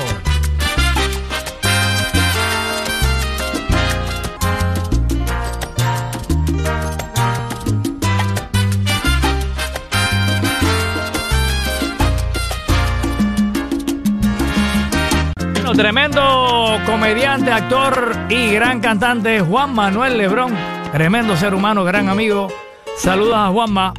[15.75, 20.55] Tremendo comediante, actor y gran cantante Juan Manuel Lebrón.
[20.93, 22.49] Tremendo ser humano, gran amigo.
[22.97, 23.93] Saludos a Juanma,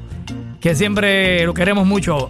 [0.59, 2.29] que siempre lo queremos mucho.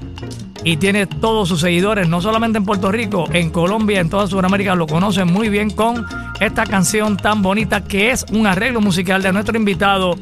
[0.64, 4.76] Y tiene todos sus seguidores, no solamente en Puerto Rico, en Colombia, en toda Sudamérica,
[4.76, 6.06] lo conocen muy bien con
[6.40, 10.16] esta canción tan bonita que es un arreglo musical de nuestro invitado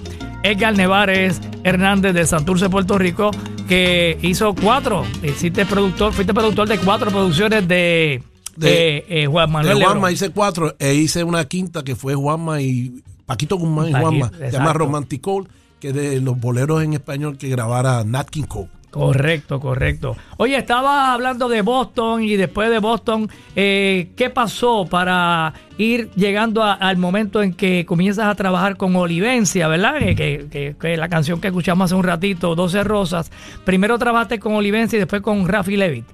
[0.43, 3.31] Edgar Nevares Hernández de Santurce, Puerto Rico,
[3.67, 5.05] que hizo cuatro.
[5.23, 8.23] Hiciste productor, fuiste productor de cuatro producciones de,
[8.57, 9.85] De- eh, eh, Juan Manuel de.
[9.85, 14.29] Juanma hice cuatro e hice una quinta que fue Juanma y Paquito Guzmán y Juanma.
[14.29, 14.77] Se llama exacto.
[14.79, 15.47] Romantic Cole,
[15.79, 18.69] que es de los boleros en español que grabara Nat King Cole.
[18.89, 20.15] Correcto, correcto.
[20.37, 26.63] Oye, estaba hablando de Boston y después de Boston, eh, ¿qué pasó para ir llegando
[26.63, 29.99] a- al momento en que comienzas a trabajar con Olivencia, verdad?
[29.99, 33.29] Que, que- que- que la canción que escuchamos hace un ratito, 12 Rosas.
[33.65, 36.05] Primero trabajaste con Olivencia y después con Rafi Levitt.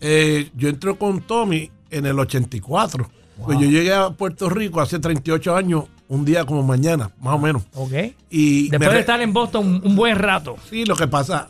[0.00, 3.08] Eh, yo entré con Tommy en el 84.
[3.44, 7.38] Pues yo llegué a Puerto Rico hace 38 años, un día como mañana, más o
[7.38, 7.62] menos.
[7.74, 7.92] ¿Ok?
[8.30, 10.56] Y me Después de estar en Boston un, buen rato.
[10.68, 11.48] Sí, lo que pasa,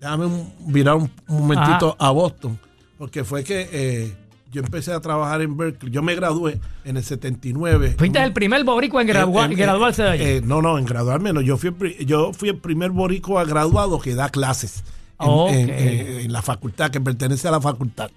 [0.00, 2.58] déjame un- virar un, un momentito a Boston,
[2.98, 4.14] porque fue que eh,
[4.52, 5.92] yo empecé a trabajar en Berkeley.
[5.92, 7.96] Yo me gradué en el 79.
[7.98, 10.22] Fuiste el primer boricua en, gradua- En- en- graduarse de allí.
[10.24, 11.40] eh, no, no, en graduarme no.
[11.40, 11.74] Yo fui,
[12.06, 14.84] yo fui el primer boricua graduado que da clases
[15.18, 18.10] en la facultad, que pertenece a la facultad.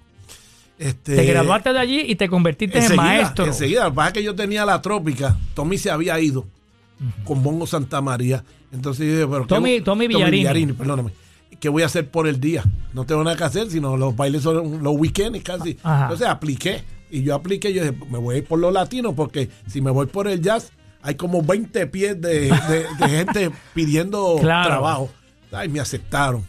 [0.78, 3.46] Este, te graduaste de allí y te convertiste en maestro.
[3.46, 6.46] Enseguida, lo que pasa es que yo tenía la trópica, Tommy se había ido
[7.24, 8.44] con Bongo Santa María.
[8.72, 10.72] Entonces yo dije, pero ¿qué Tommy- Tommy Villarini.
[10.72, 11.10] perdóname.
[11.58, 12.62] ¿Qué voy a hacer por el día?
[12.92, 15.76] No tengo nada que hacer, sino los bailes son los weekends casi.
[15.82, 16.02] Ajá.
[16.04, 16.84] Entonces apliqué.
[17.10, 19.90] Y yo apliqué, yo dije, me voy a ir por los latinos, porque si me
[19.90, 20.70] voy por el jazz,
[21.02, 24.68] hay como 20 pies de, de- de gente pidiendo Claro.
[24.68, 25.10] trabajo.
[25.50, 26.44] Ay, me aceptaron.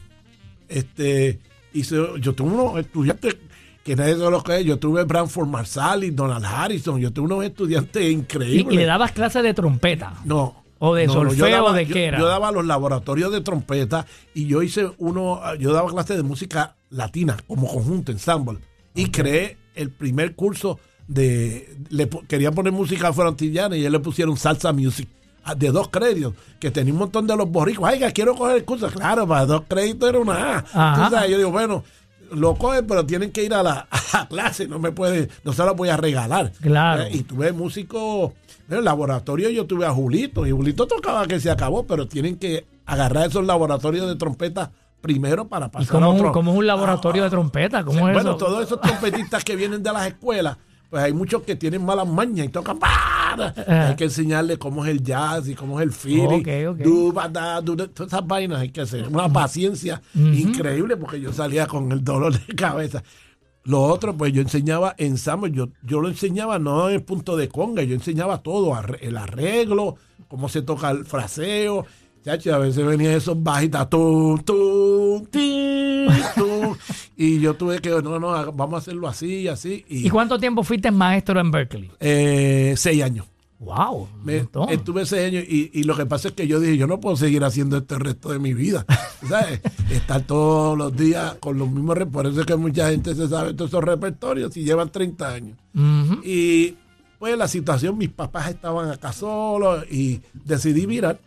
[0.68, 1.40] Este,
[1.74, 3.38] hice, yo tuve unos estudiantes
[3.84, 4.64] que nadie sabe lo que.
[4.64, 7.00] Yo tuve Branford Marsalis, Donald Harrison.
[7.00, 8.74] Yo tuve unos estudiantes increíbles.
[8.74, 10.14] y le dabas clases de trompeta.
[10.26, 10.64] No.
[10.82, 12.20] ¿O de no, no, solfeo daba- o de qué era?
[12.20, 16.78] Yo daba los laboratorios de trompeta y yo hice uno, yo daba clases de música
[16.90, 18.60] latina como conjunto, ensemble.
[18.96, 24.38] Y creé el primer curso de, le querían poner música frontillana y ellos le pusieron
[24.38, 25.10] salsa music
[25.44, 27.88] ah, de dos créditos, que tenía un montón de los borricos.
[27.90, 28.88] Ay, quiero coger el curso.
[28.90, 31.10] Claro, para dos créditos era una A.
[31.10, 31.84] Sabes, yo digo, bueno,
[32.34, 35.54] lo cogen, pero tienen que ir a la, a la clase, no me puede, no
[35.54, 36.52] se lo voy a regalar.
[36.62, 37.04] Claro.
[37.04, 38.32] Eh, y tuve músicos,
[38.70, 42.38] en el laboratorio yo tuve a Julito, y Julito tocaba que se acabó, pero tienen
[42.38, 46.32] que agarrar esos laboratorios de trompeta primero para ¿Y pasar cómo, a un- otro.
[46.34, 47.84] cómo es un laboratorio de trompeta?
[47.84, 48.38] ¿Cómo es bueno, eso?
[48.38, 50.58] todos esos trompetistas que vienen de las escuelas,
[50.90, 52.80] pues hay muchos que tienen malas mañas y tocan
[53.68, 56.42] Hay que enseñarles cómo es el jazz y cómo es el feeling.
[56.42, 56.78] Ok, ok.
[56.80, 59.08] Du, ba, da, du, da, todas esas vainas hay que hacer.
[59.08, 63.04] Una paciencia increíble porque yo salía con el dolor de cabeza.
[63.66, 67.50] Lo otro, pues yo enseñaba ensamble, yo, yo lo enseñaba no en el punto de
[67.50, 71.86] conga, yo enseñaba todo, el arreglo, cómo se toca el fraseo.
[72.24, 75.26] Chacho, a veces venían esos bajitas, tum, tum,
[77.16, 79.86] y yo tuve que, no, no, vamos a hacerlo así, así.
[79.88, 81.92] Y, ¿Y cuánto tiempo fuiste maestro en Berkeley?
[82.00, 83.26] eh, seis años.
[83.60, 84.08] ¡Wow!
[84.24, 87.00] Me- estuve seis años y, y lo que pasa es que yo dije, yo no
[87.02, 88.86] puedo seguir haciendo esto el resto de mi vida.
[89.28, 89.60] ¿Sabes?
[89.90, 92.14] Estar todos los días con los mismos repertorios.
[92.14, 95.58] Por eso es que mucha gente se sabe todos esos repertorios y llevan 30 años.
[96.24, 96.76] Y
[97.18, 101.20] pues la situación, mis papás estaban acá solos y decidí virar.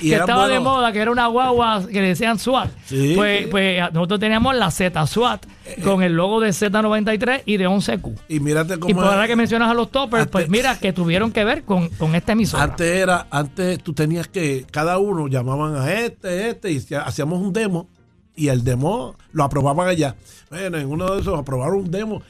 [0.06, 2.70] y que estaba de moda, que era una guagua que le decían SWAT?
[2.86, 3.12] Sí.
[3.14, 5.44] Pues, pues nosotros teníamos la Z SWAT
[5.82, 8.14] con el logo de Z93 y de 11Q.
[8.28, 11.32] Y mírate cómo Y por ahora que mencionas a los toppers, pues mira que tuvieron
[11.32, 12.62] que ver con, con esta emisora.
[12.64, 17.40] Antes era, antes tú tenías que, cada uno llamaban a este, este, y hacía- hacíamos
[17.40, 17.88] un demo,
[18.36, 20.16] y el demo lo aprobaban allá.
[20.50, 22.22] Bueno, en uno de esos aprobaron un demo.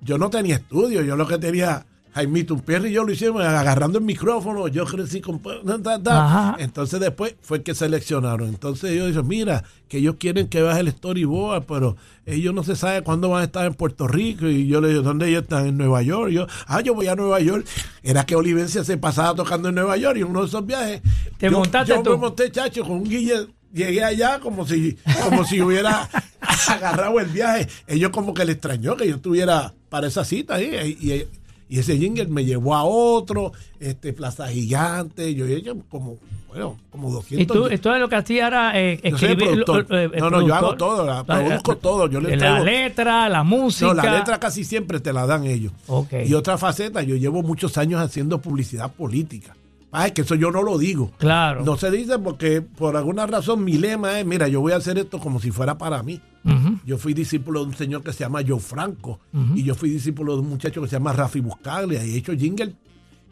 [0.00, 3.98] Yo no tenía estudio, yo lo que tenía, Jaimito Pierre y yo lo hicimos agarrando
[3.98, 5.40] el micrófono, yo crecí con...
[6.06, 6.56] Ajá.
[6.58, 8.48] Entonces después fue que seleccionaron.
[8.48, 11.96] Entonces ellos dicen, mira, que ellos quieren que veas el storyboard, pero
[12.26, 14.46] ellos no se sabe cuándo van a estar en Puerto Rico.
[14.46, 15.66] Y yo le digo, ¿dónde ellos están?
[15.66, 16.30] En Nueva York.
[16.30, 17.66] Y yo, ah, yo voy a Nueva York.
[18.02, 21.02] Era que Olivencia se pasaba tocando en Nueva York y en uno de esos viajes.
[21.38, 22.10] Te yo, montaste yo tú.
[22.10, 26.08] me monté, chacho, con un guille llegué allá como si, como si hubiera
[26.68, 27.68] agarrado el viaje.
[27.86, 30.96] Ellos como que le extrañó que yo estuviera para esa cita ahí.
[31.00, 31.28] Y, y
[31.78, 37.42] ese jingle me llevó a otro, este Plaza Gigante, yo he como, bueno, como 200.
[37.42, 39.64] ¿Y tú, esto lo que hacía era eh, escribir?
[39.90, 42.08] Eh, no, no, yo hago todo, la, produzco todo.
[42.08, 43.94] Yo le la letra, la música.
[43.94, 45.72] No, la letra casi siempre te la dan ellos.
[46.24, 49.54] Y otra faceta, yo llevo muchos años haciendo publicidad política.
[49.92, 51.10] Ah, es que eso yo no lo digo.
[51.18, 51.64] Claro.
[51.64, 54.98] No se dice porque por alguna razón mi lema es, mira, yo voy a hacer
[54.98, 56.20] esto como si fuera para mí.
[56.86, 59.20] Yo fui discípulo de un señor que se llama Joe Franco
[59.54, 62.32] y yo fui discípulo de un muchacho que se llama Rafi Buscaglia y he hecho
[62.32, 62.74] jingle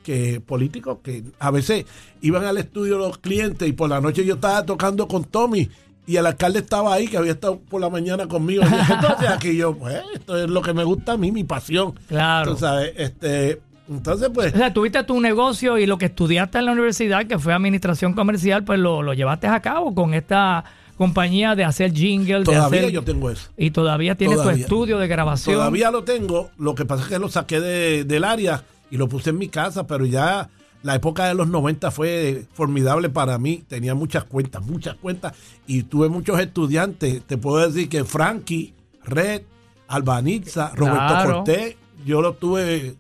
[0.03, 1.85] que políticos que a veces
[2.21, 5.69] iban al estudio los clientes y por la noche yo estaba tocando con Tommy
[6.07, 8.63] y el alcalde estaba ahí, que había estado por la mañana conmigo.
[8.63, 11.93] Entonces aquí yo, pues, esto es lo que me gusta a mí, mi pasión.
[12.09, 12.53] Claro.
[12.53, 14.55] Entonces, este, entonces, pues.
[14.55, 18.13] O sea, tuviste tu negocio y lo que estudiaste en la universidad, que fue administración
[18.13, 20.65] comercial, pues lo, lo llevaste a cabo con esta
[20.97, 22.45] compañía de hacer jingles.
[22.45, 23.49] Todavía yo tengo eso.
[23.57, 25.57] Y todavía tienes tu estudio de grabación.
[25.57, 26.51] Todavía lo tengo.
[26.59, 29.87] Lo que pasa es que lo saqué del área y lo puse en mi casa,
[29.87, 30.51] pero ya
[30.83, 33.63] la época de los 90 fue formidable para mí.
[33.69, 35.35] Tenía muchas cuentas, muchas cuentas.
[35.67, 37.23] Y tuve muchos estudiantes.
[37.23, 38.75] Te puedo decir que Frankie,
[39.05, 39.43] Red,
[39.87, 42.97] Albanitza, Roberto Cortés yo lo tuve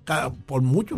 [0.46, 0.96] por mucho.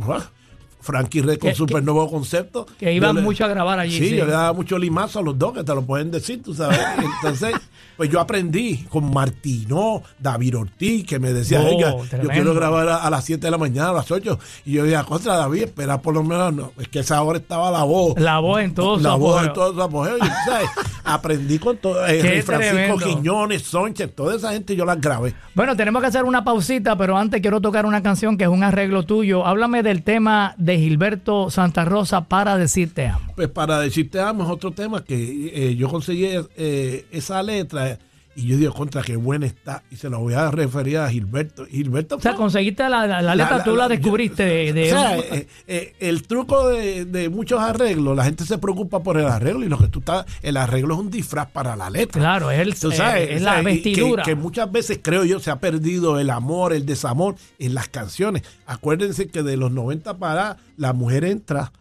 [0.81, 2.67] Frankie Red con Super Nuevo Concepto.
[2.79, 3.99] Que iban mucho a grabar allí.
[3.99, 6.55] Sí, yo le daba mucho limazo a los dos, que te lo pueden decir, tú
[6.55, 6.79] sabes.
[7.23, 7.55] Entonces,
[8.01, 13.11] pues yo aprendí con Martino, David Ortiz, que me decía, oh, yo quiero grabar a,
[13.11, 14.39] las 7 de la mañana, a las 8.
[14.65, 16.73] Y yo decía, contra David, espera por lo menos, no.
[16.79, 18.19] Es que esa hora estaba la voz.
[18.19, 20.19] La voz en todo La voz en todo su.
[20.47, 20.71] ¿sabes?
[21.05, 22.07] aprendí con todo.
[22.07, 25.35] Eh, Francisco Quiñones, Sonche, toda esa gente yo las grabé.
[25.55, 28.63] Bueno, tenemos que hacer una pausita, pero antes quiero tocar una canción que es un
[28.63, 29.47] arreglo tuyo.
[29.47, 33.33] Háblame del tema de Gilberto Santa Rosa para decirte amo.
[33.37, 37.90] Pues para decirte amo es otro tema que eh, yo conseguí eh, esa letra
[38.37, 39.83] y yo digo, contra qué buena está.
[39.91, 41.67] Y se lo voy a referir a Gilberto.
[41.67, 44.73] Gilberto o sea, conseguiste la, letra, tú la, descubriste.
[44.73, 49.19] de, o sea, eh, eh, el truco de, muchos arreglos, la gente se preocupa por
[49.19, 52.21] el arreglo y lo que tú estás, el arreglo es un disfraz para la letra.
[52.21, 54.23] Claro, es, el, eh, es la vestidura.
[54.23, 58.43] Que, muchas veces, creo yo, se ha perdido el amor, el desamor en las canciones.
[58.65, 61.73] Acuérdense que de los 90 para la mujer entra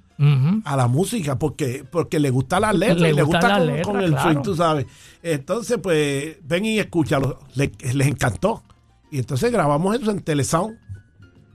[0.65, 4.17] a la música porque porque le gusta la letra le y le gusta con, el
[4.17, 4.85] swing, tú sabes.
[5.23, 7.39] Entonces, pues, ven y escúchalo.
[7.55, 8.63] les encantó.
[9.11, 10.77] Y entonces grabamos eso en Telesound.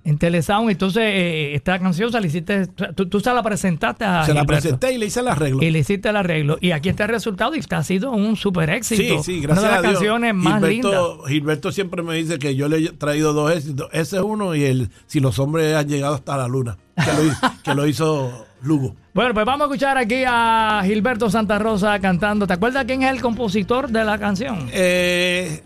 [0.06, 4.34] En Telesound, entonces eh, esta canción se la hiciste, tú, se la presentaste a Se
[4.34, 5.62] la presenté y le hice el arreglo.
[5.62, 6.58] Y le hiciste el arreglo.
[6.60, 9.22] Y aquí está el resultado y ha sido un super éxito.
[9.22, 11.28] Sí, sí, gracias Una de las canciones más Gilberto, lindas.
[11.30, 13.88] Gilberto siempre me dice que yo le he traído dos éxitos.
[13.92, 17.52] Ese es uno y el Si los hombres han llegado hasta la luna, que lo,
[17.64, 18.96] que lo hizo Lugo.
[19.12, 22.46] Bueno, pues vamos a escuchar aquí a Gilberto Santa Rosa cantando.
[22.46, 24.68] ¿Te acuerdas quién es el compositor de la canción?
[24.72, 25.62] Eh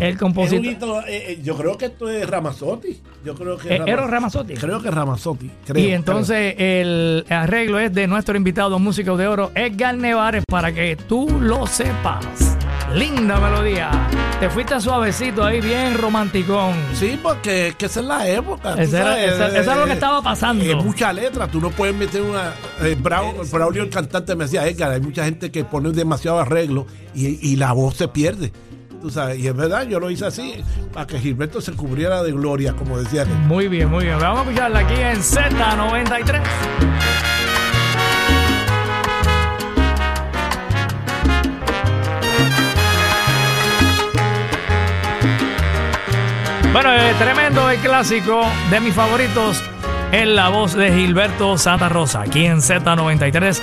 [0.00, 1.04] el compositor.
[1.08, 3.00] Eh, eh, yo creo que esto es Ramazotti.
[3.24, 4.54] Yo creo que eh, Era Ramazotti.
[4.54, 5.50] Creo que Ramazotti.
[5.74, 10.96] y entonces el arreglo es de nuestro invitado músico de oro, Edgar Nevares, para que
[10.96, 12.58] tú lo sepas.
[12.94, 13.90] Linda melodía.
[14.40, 16.74] Te fuiste suavecito ahí, bien romanticón.
[16.94, 18.74] Sí, porque que esa es la época.
[18.80, 20.64] Eso es lo que estaba pasando.
[20.64, 21.48] Hay mucha letra.
[21.48, 22.52] Tú no puedes meter una.
[22.80, 27.38] Eh, Braulio, el cantante, me decía, Edgar, hay mucha gente que pone demasiado arreglo y,
[27.48, 28.52] y la voz se pierde
[29.36, 30.54] y es verdad, yo lo hice así,
[30.92, 33.24] para que Gilberto se cubriera de gloria, como decía.
[33.24, 34.18] Muy bien, muy bien.
[34.18, 37.37] Vamos a escucharla aquí en Z93.
[46.72, 49.62] Bueno, tremendo el clásico de mis favoritos
[50.12, 53.60] en la voz de Gilberto Santa Rosa, aquí en Z93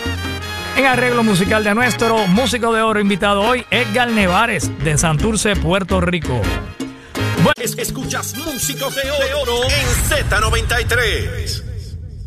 [0.76, 6.02] en arreglo musical de nuestro músico de oro invitado hoy, Edgar Nevares, de Santurce, Puerto
[6.02, 6.42] Rico.
[7.78, 9.10] Escuchas músicos de
[9.42, 11.64] oro en Z93.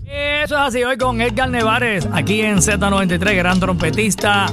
[0.06, 4.46] Eso es así, hoy con Edgar Nevares, aquí en Z93, gran trompetista,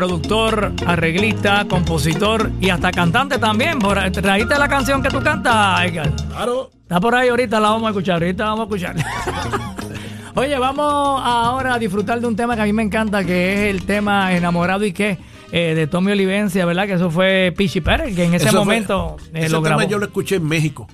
[0.00, 3.78] productor, arreglista, compositor y hasta cantante también.
[3.78, 6.10] ¿Traíste la canción que tú cantas, Edgar?
[6.30, 6.70] Claro.
[6.80, 8.96] Está por ahí, ahorita la vamos a escuchar, ahorita vamos a escuchar.
[10.36, 13.74] Oye, vamos ahora a disfrutar de un tema que a mí me encanta, que es
[13.74, 15.18] el tema Enamorado y qué.
[15.52, 16.86] Eh, de Tommy Olivencia, ¿verdad?
[16.86, 20.36] Que eso fue Pichi Pérez, que en ese momento eh, ese Tema yo lo escuché
[20.36, 20.88] en México.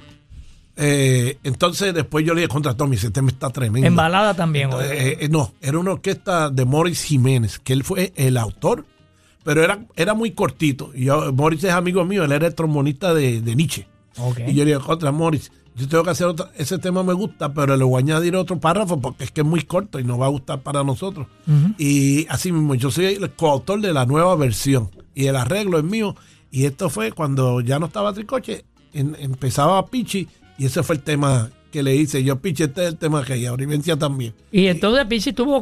[0.75, 3.87] Eh, entonces después yo le dije contra Tommy, ese tema está tremendo.
[3.87, 4.71] En balada también.
[5.31, 8.85] no, era una orquesta de Morris Jiménez, que él fue el autor,
[9.47, 10.91] pero era, era muy cortito.
[10.93, 13.87] Y yo, Morris es amigo mío, él era el trombonista de, Nietzsche.
[14.45, 17.55] Y yo le dije contra Morris, yo tengo que hacer otro, ese tema me gusta,
[17.55, 20.19] pero le voy a añadir otro párrafo porque es que es muy corto y no
[20.19, 21.29] va a gustar para nosotros.
[21.79, 25.85] Y así mismo, yo soy el coautor de la nueva versión y el arreglo es
[25.85, 26.17] mío.
[26.51, 30.27] Y esto fue cuando ya no estaba Tricoche, empezaba Pichi
[30.59, 32.25] y ese fue el tema que le hice.
[32.25, 34.33] Yo, Pichi, este es el tema que hay, Olivencia también.
[34.51, 35.61] Y entonces Pichi tuvo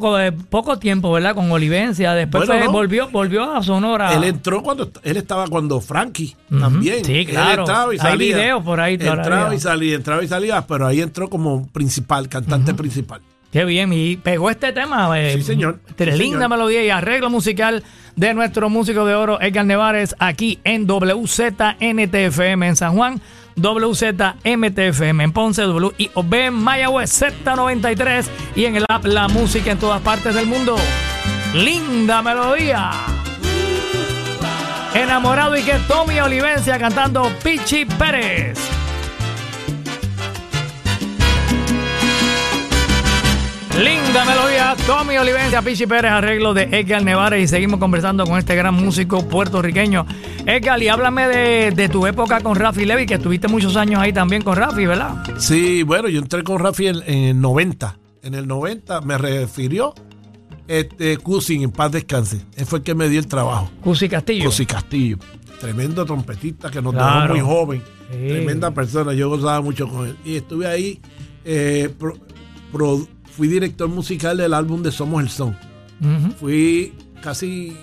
[0.49, 1.35] poco tiempo, ¿verdad?
[1.35, 2.15] Con Olivencia.
[2.15, 4.15] Después volvió, volvió a Sonora.
[4.15, 7.05] Él entró cuando él estaba cuando Frankie también.
[7.05, 7.63] Sí, claro.
[7.63, 8.13] entraba y salía.
[8.13, 12.29] Hay videos por ahí Entraba y salía, entraba y salía, pero ahí entró como principal,
[12.29, 13.21] cantante principal.
[13.51, 15.21] Qué bien, y pegó este tema.
[15.21, 15.81] Eh, sí, señor.
[15.99, 17.83] linda melodía y arreglo musical
[18.15, 23.21] de nuestro músico de oro, Edgar Nevares, aquí en WZNTFM en San Juan.
[23.57, 28.25] WZMTFM en Ponce, WIOB en Mayagüez Z93
[28.57, 30.77] y en el app La Música en todas partes del mundo.
[31.55, 32.91] Linda melodía.
[34.95, 38.64] Enamorado y que Tommy Olivencia cantando Pichi Pérez.
[43.79, 48.55] Linda melodía, Tommy Olivencia, Pichi Pérez, arreglo de Edgar Nevares y seguimos conversando con este
[48.55, 50.07] gran músico puertorriqueño.
[50.47, 54.43] Edgar, y háblame de, tu época con Rafi Levy, que estuviste muchos años ahí también
[54.43, 55.25] con Rafi, ¿verdad?
[55.39, 57.99] Sí, bueno, yo entré con Rafi en, el 90.
[58.23, 59.93] En el 90 me refirió
[60.69, 62.43] este Cusi, en paz descanse.
[62.55, 63.73] Él fue el que me dio el trabajo.
[63.83, 64.45] Cusi Castillo.
[64.45, 65.19] Cusi Castillo.
[65.61, 67.83] Tremendo trompetista que nos dejó muy joven.
[68.09, 69.13] Tremenda persona.
[69.15, 70.17] Yo gozaba mucho con él.
[70.25, 71.01] Y estuve ahí
[71.45, 71.93] eh,
[73.37, 75.57] fui director musical del álbum de Somos el Son.
[76.39, 76.93] Fui
[77.23, 77.77] casi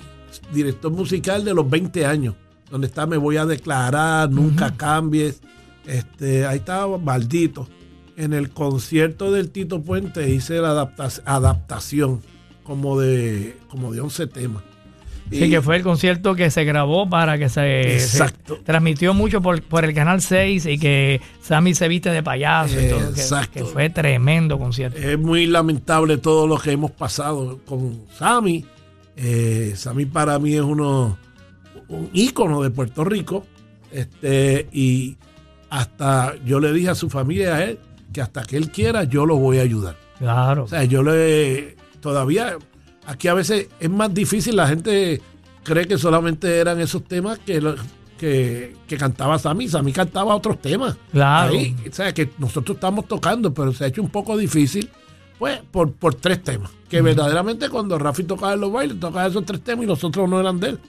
[0.54, 2.36] director musical de los 20 años,
[2.70, 5.42] donde está Me Voy a Declarar, Nunca Cambies.
[5.86, 7.68] Este, ahí estaba maldito.
[8.16, 10.94] En el concierto del Tito Puente hice la
[11.26, 12.22] adaptación
[12.64, 14.64] como de, como de 11 temas.
[15.32, 18.00] Sí, que fue el concierto que se grabó para que se,
[18.66, 22.78] transmitió mucho por, el Canal 6 y que Sammy se viste de payaso.
[22.78, 23.52] Exacto.
[23.54, 24.98] Que, fue tremendo concierto.
[24.98, 28.66] Es muy lamentable todo lo que hemos pasado con Sammy.
[29.16, 31.18] Eh, Sammy para mí es uno
[31.88, 33.46] un ícono de Puerto Rico.
[33.92, 35.18] Este, y
[35.70, 37.80] hasta yo le dije a su familia a él
[38.14, 39.96] que hasta que él quiera yo lo voy a ayudar.
[40.18, 40.66] Claro.
[40.66, 42.58] O sea, yo le todavía
[43.12, 45.22] Aquí a veces es más difícil, la gente
[45.64, 47.62] cree que solamente eran esos temas que,
[48.18, 49.68] que, que cantaba Sammy.
[49.68, 50.96] Sammy cantaba otros temas.
[51.12, 51.54] Claro.
[51.54, 54.90] o sea, que nosotros estamos tocando, pero se ha hecho un poco difícil,
[55.38, 56.72] pues, por, por tres temas.
[56.88, 60.40] Que verdaderamente cuando Rafi tocaba en los bailes, tocaba esos tres temas y nosotros no
[60.40, 60.80] eran de él.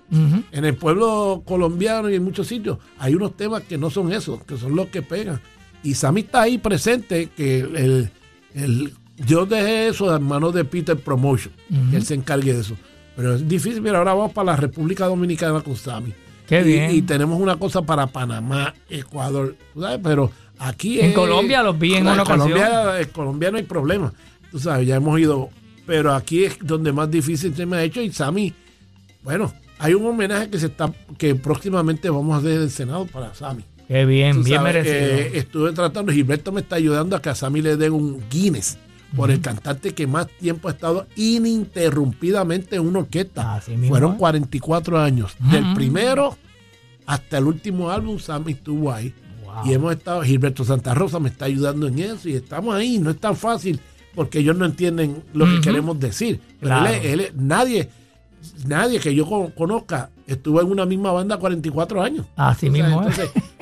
[0.52, 4.44] En el pueblo colombiano y en muchos sitios hay unos temas que no son esos,
[4.44, 5.40] que son los que pegan.
[5.82, 8.10] Y Sammy está ahí presente, que el,
[8.54, 8.94] el
[9.26, 11.52] yo dejé eso en manos de Peter Promotion,
[11.90, 12.76] que él se encargue de eso.
[13.16, 16.12] Pero es difícil, mira, ahora vamos para la República Dominicana con Sammy.
[16.46, 16.90] Qué y, bien.
[16.90, 20.00] Y tenemos una cosa para Panamá, Ecuador, ¿sabes?
[20.02, 24.12] Pero aquí En Colombia los vi en una Colombia, En Colombia no hay problema,
[24.50, 25.50] tú sabes, ya hemos ido.
[25.86, 28.52] Pero aquí es donde más difícil se me ha hecho y Sammy,
[29.22, 33.34] bueno, hay un homenaje que se está, que próximamente vamos a hacer del Senado para
[33.34, 33.64] Sammy.
[33.88, 35.36] Qué bien, bien merecido.
[35.36, 38.78] estuve tratando, Gilberto me está ayudando a que a Sammy le den un Guinness
[39.16, 43.60] por el cantante que más tiempo ha estado ininterrumpidamente en una orquesta.
[43.88, 45.36] Fueron 44 años.
[45.50, 46.36] Del primero
[47.06, 49.14] hasta el último álbum, Sammy estuvo ahí.
[49.64, 52.98] Y hemos estado, Gilberto Santa Rosa me está ayudando en eso y estamos ahí.
[52.98, 53.80] No es tan fácil
[54.14, 56.40] porque ellos no entienden lo que queremos decir.
[56.60, 57.90] nadie,
[58.66, 62.26] nadie que yo conozca estuvo en una misma banda 44 años.
[62.36, 63.04] Así mismo.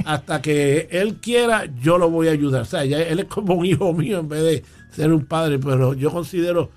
[0.04, 2.62] hasta que él quiera, yo lo voy a ayudar.
[2.62, 5.94] O sea, él es como un hijo mío en vez de ser un padre, pero
[5.94, 6.70] yo considero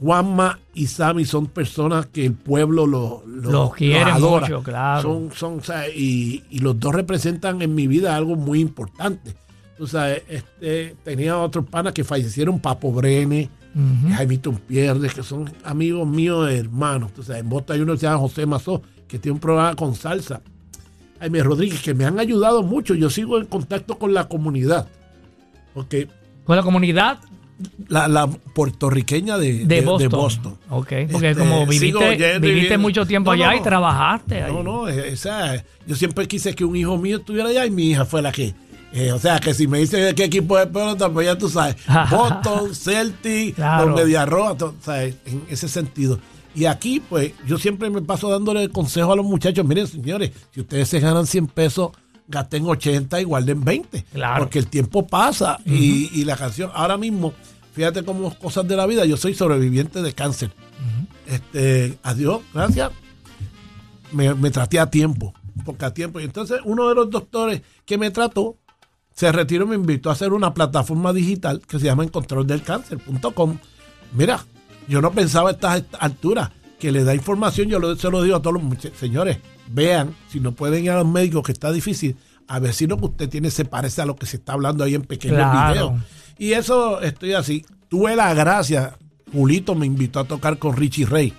[0.00, 5.02] Juanma y Sammy son personas que el pueblo lo, los quiere mucho, claro.
[5.02, 9.34] Son, son, y, los dos representan en mi vida algo muy importante.
[9.76, 15.50] Tú sabes, este, tenía otros panas que fallecieron, Papo Brene, uh Jaime Pierdes, que son
[15.64, 17.12] amigos míos, hermanos.
[17.12, 19.74] Tú sabes, en Boston hay uno que se llama José Mazó, que tiene un programa
[19.74, 20.42] con salsa.
[21.20, 22.94] Jaime Rodríguez, que me han ayudado mucho.
[22.94, 24.88] Yo sigo en contacto con la comunidad.
[25.74, 26.08] Porque
[26.44, 27.18] con la comunidad
[27.88, 30.58] la, puertorriqueña de, de, Boston.
[30.70, 35.96] Ok, porque este, como viviste, viviste mucho tiempo allá y trabajaste No, no, esa, yo
[35.96, 38.54] siempre quise que un hijo mío estuviera allá y mi hija fue la que...
[38.90, 41.76] Eh, o sea, que si me dice qué equipo es pelota, pues ya tú sabes,
[42.10, 44.56] Boston, Celtic, los Mediarroa,
[45.26, 46.18] en ese sentido.
[46.54, 50.32] Y aquí, pues, yo siempre me paso dándole el consejo a los muchachos, miren, señores,
[50.52, 51.90] si ustedes se ganan 100 pesos
[52.28, 54.04] gasten 80 y guarden 20.
[54.38, 57.32] Porque el tiempo pasa y, la canción, ahora mismo,
[57.72, 60.52] fíjate cómo cosas de la vida, yo soy sobreviviente de cáncer.
[61.26, 62.92] este, adiós, gracias.
[64.12, 66.20] Me, traté a tiempo, porque a tiempo.
[66.20, 68.56] Y entonces uno de los doctores que me trató
[69.12, 73.58] se retiró y me invitó a hacer una plataforma digital que se llama encontroldelcáncer.com.
[74.12, 74.46] Mira,
[74.86, 78.42] yo no pensaba a estas alturas que le da información, yo se lo digo a
[78.42, 79.38] todos los señores,
[79.70, 82.16] vean, si no pueden ir a los médicos, que está difícil,
[82.46, 84.84] a ver si lo que usted tiene se parece a lo que se está hablando
[84.84, 85.92] ahí en pequeños videos.
[86.38, 87.64] Y eso estoy así.
[87.88, 88.96] Tuve la gracia,
[89.32, 91.32] Julito me invitó a tocar con Richie Rey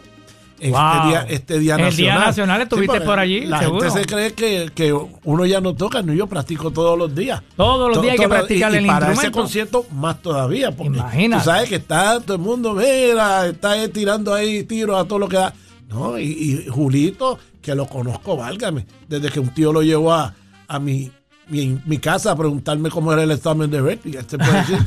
[0.60, 2.18] este día, este día el nacional.
[2.18, 3.46] día nacional estuviste por allí.
[3.46, 4.34] La gente se cree
[4.72, 7.42] que, uno ya no toca, no, yo practico todos los días.
[7.56, 11.40] Todos los días hay que practicar el y para ese concierto más todavía, porque tú
[11.40, 15.38] sabes que está todo el mundo, mira, está tirando ahí tiros a todo lo que
[15.38, 15.54] da.
[15.88, 20.34] No, y, Julito, que lo conozco, válgame, desde que un tío lo llevó a,
[20.68, 21.12] a mi,
[21.50, 24.16] mi, casa a preguntarme cómo era el examen de Berkeley.
[24.16, 24.78] Este puede decir,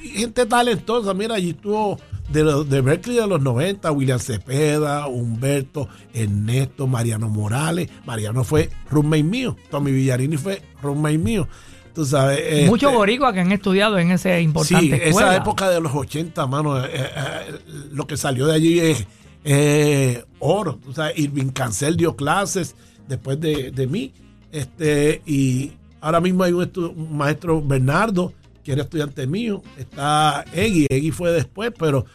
[0.00, 1.98] gente talentosa, mira, allí estuvo
[2.30, 7.88] de, de Berkeley de los 90, William Cepeda, Humberto, Ernesto, Mariano Morales.
[8.06, 9.56] Mariano fue roommate mío.
[9.70, 11.48] Tommy Villarini fue roommate mío.
[11.94, 15.78] Tú sabes, Muchos este, boricuas que han estudiado en ese importante sí, esa época de
[15.78, 17.58] los 80, mano, eh, eh,
[17.90, 19.06] lo que salió de allí es
[19.44, 20.78] eh, oro.
[20.82, 22.74] Tú sabes, Irving Cancel dio clases
[23.08, 24.12] después de, de mí.
[24.50, 28.32] Este, y ahora mismo hay un, un maestro Bernardo
[28.62, 32.06] que era estudiante mío, está Egui, Egui fue después, pero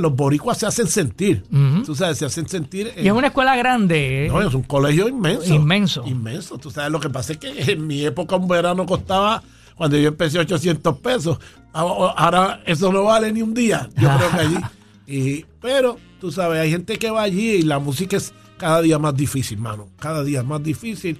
[0.00, 1.44] los boricuas se hacen sentir,
[1.84, 2.92] tú sabes, se hacen sentir.
[2.96, 4.26] y es una escuela grande.
[4.26, 4.28] ¿eh?
[4.28, 5.54] No, es un colegio inmenso.
[5.54, 6.04] Inmenso.
[6.06, 9.42] Inmenso, tú sabes, lo que pasa es que en mi época un verano costaba,
[9.76, 11.38] cuando yo empecé 800 pesos,
[11.72, 14.56] ahora eso no vale ni un día, yo creo que allí.
[15.10, 18.98] Y, pero, tú sabes, hay gente que va allí y la música es cada día
[18.98, 21.18] más difícil, mano, cada día más difícil.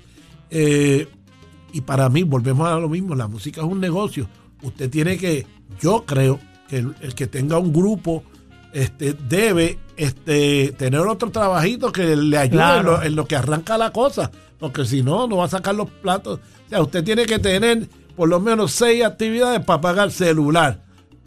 [0.51, 1.09] Eh,
[1.73, 4.29] y para mí, volvemos a lo mismo, la música es un negocio
[4.63, 5.47] usted tiene que,
[5.81, 8.25] yo creo que el, que tenga un grupo
[8.73, 14.31] este, debe este, tener otro trabajito que le ayude en, lo, que arranca la cosa,
[14.59, 16.41] porque si no, no va a sacar los platos.
[16.67, 20.85] O sea, usted tiene que tener por lo menos seis actividades para pagar celular,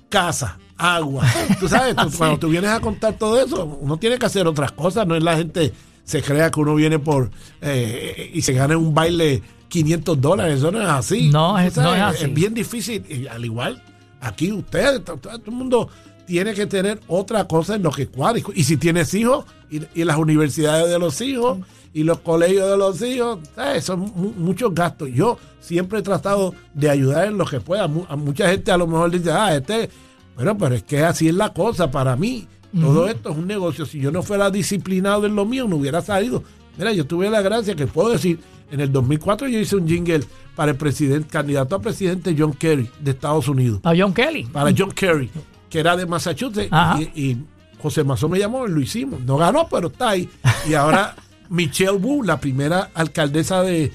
[0.09, 1.25] casa, agua.
[1.59, 5.05] Tú sabes, cuando tú vienes a contar todo eso, uno tiene que hacer otras cosas,
[5.05, 5.71] no es la gente
[6.03, 10.57] se crea que uno viene por eh, y se gana un baile 500 dólares.
[10.57, 11.29] Eso no es así.
[11.29, 12.25] No, es, no es así.
[12.25, 13.05] Es bien difícil.
[13.09, 13.82] Y al igual,
[14.19, 15.89] aquí usted, todo, el mundo
[16.25, 18.41] tiene que tener otra cosa en lo que cuadra.
[18.53, 21.59] Y si tienes hijos, y, las universidades de los hijos,
[21.93, 23.39] y los colegios de los hijos,
[23.82, 25.09] son muchos gastos.
[25.13, 27.84] Yo siempre he tratado de ayudar en lo que pueda.
[27.84, 29.89] A mucha gente a lo mejor dice, ah, este,
[30.36, 31.91] bueno, pero es que así es la cosa.
[31.91, 32.47] Para mí,
[32.79, 33.86] todo esto es un negocio.
[33.86, 36.43] Si yo no fuera disciplinado en lo mío, no hubiera salido.
[36.77, 38.39] Mira, yo tuve la gracia que puedo decir,
[38.71, 40.23] en el 2004 yo hice un jingle
[40.55, 43.82] para el presidente, candidato a presidente John Kerry de Estados Unidos.
[43.82, 44.45] ¿Para John Kelly?
[44.45, 45.29] Para John Kerry,
[45.69, 46.71] que era de Massachusetts.
[47.15, 47.38] Y,
[47.82, 49.21] José Mazón me llamó y lo hicimos.
[49.21, 50.29] No ganó, pero está ahí.
[50.69, 51.15] Y ahora
[51.49, 53.91] Michelle Wu, la primera alcaldesa de,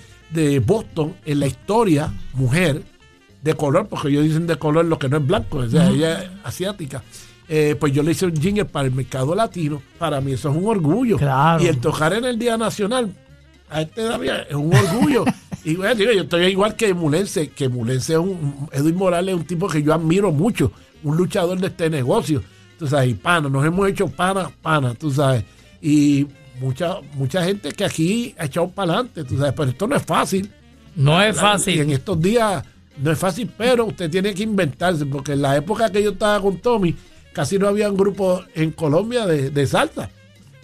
[0.67, 2.83] Boston en la historia, mujer
[3.47, 6.21] de color, porque ellos dicen de color lo que no es blanco, o sea, ella
[6.21, 7.03] es asiática.
[7.49, 9.81] Eh, pues yo le hice un jingle para el mercado latino.
[9.99, 11.17] Para mí eso es un orgullo.
[11.61, 13.15] Y el tocar en el Día Nacional,
[13.71, 15.25] a este David es un orgullo.
[15.65, 19.47] y bueno, yo estoy igual que Mulense, que Mulense es un, Edwin Morales es un
[19.47, 20.73] tipo que yo admiro mucho,
[21.05, 22.43] un luchador de este negocio.
[22.81, 25.45] Tú sabes, y pana, nos hemos hecho pana, pana, tú sabes.
[25.81, 26.27] Y
[26.61, 30.03] mucha, mucha gente que aquí ha echado para adelante, tú sabes, pero esto no es
[30.03, 30.51] fácil.
[30.97, 31.77] No es fácil.
[31.77, 32.65] Y en estos días
[32.99, 36.41] no es fácil, pero usted tiene que inventarse, porque en la época que yo estaba
[36.41, 36.95] con Tommy,
[37.33, 40.11] casi no había un grupo en Colombia de, de salsa.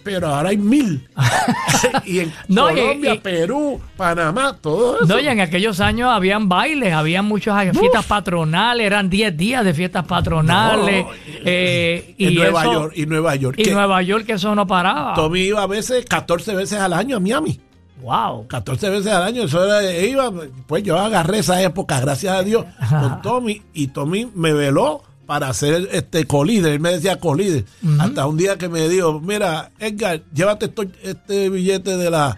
[0.03, 1.07] Pero ahora hay mil.
[2.05, 5.05] y en Colombia, Perú, Panamá, todo eso.
[5.05, 9.73] No, y en aquellos años habían bailes, había muchas fiestas patronales, eran 10 días de
[9.73, 11.05] fiestas patronales.
[11.45, 13.59] Eh, y Nueva York, y Nueva York.
[13.59, 15.13] Y Nueva York, que eso no paraba.
[15.13, 17.59] Tommy iba a veces 14 veces al año a Miami.
[18.01, 18.47] Wow.
[18.47, 19.43] 14 veces al año.
[19.43, 20.31] Eso era, iba,
[20.67, 23.61] pues yo agarré esa época, gracias a Dios, con Tommy.
[23.73, 26.73] Y Tommy me veló para ser este colíder.
[26.73, 27.65] Él me decía colíder.
[27.99, 30.71] Hasta un día que me dijo, mira, Edgar, llévate
[31.01, 32.37] este billete de la,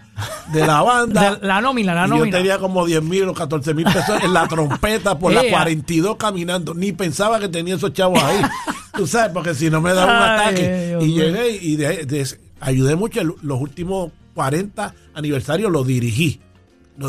[0.52, 1.38] de la banda.
[1.42, 2.26] la nómina, la nómina.
[2.26, 6.16] Yo tenía como 10 mil o 14 mil pesos en la trompeta por la 42
[6.16, 6.74] caminando.
[6.74, 8.40] Ni pensaba que tenía esos chavos ahí.
[8.94, 10.98] Tú sabes, porque si no me daba un ataque.
[11.00, 11.78] y llegué y
[12.60, 13.20] ayudé mucho.
[13.42, 16.40] Los últimos 40 aniversarios los dirigí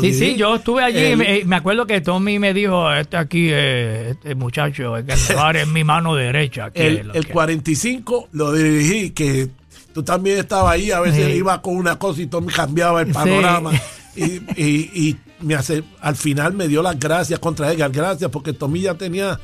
[0.00, 4.34] sí, sí, yo estuve allí y me, acuerdo que Tommy me dijo, este aquí, este
[4.34, 6.70] muchacho, el es mi mano derecha.
[6.74, 9.48] el, el 45 lo dirigí, que
[9.92, 13.72] tú también estabas ahí, a veces iba con una cosa y Tommy cambiaba el panorama.
[14.16, 18.80] Y, y, me hace, al final me dio las gracias contra Edgar, gracias, porque Tommy
[18.80, 19.38] ya tenía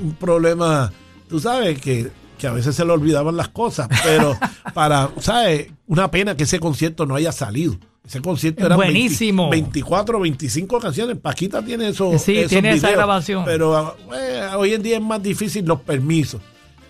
[0.00, 0.90] un problema,
[1.28, 2.10] tú sabes, que,
[2.44, 4.36] que a veces se le olvidaban las cosas, pero
[4.74, 5.68] para, ¿sabes?
[5.86, 9.48] Una pena que ese concierto no haya salido Ese concierto era Buenísimo.
[9.48, 11.16] 24, 25 canciones.
[11.16, 12.18] Paquita tiene eso.
[12.18, 13.46] Sí, esos tiene esa grabación.
[13.46, 16.42] Pero eh, hoy en día es más difícil los permisos.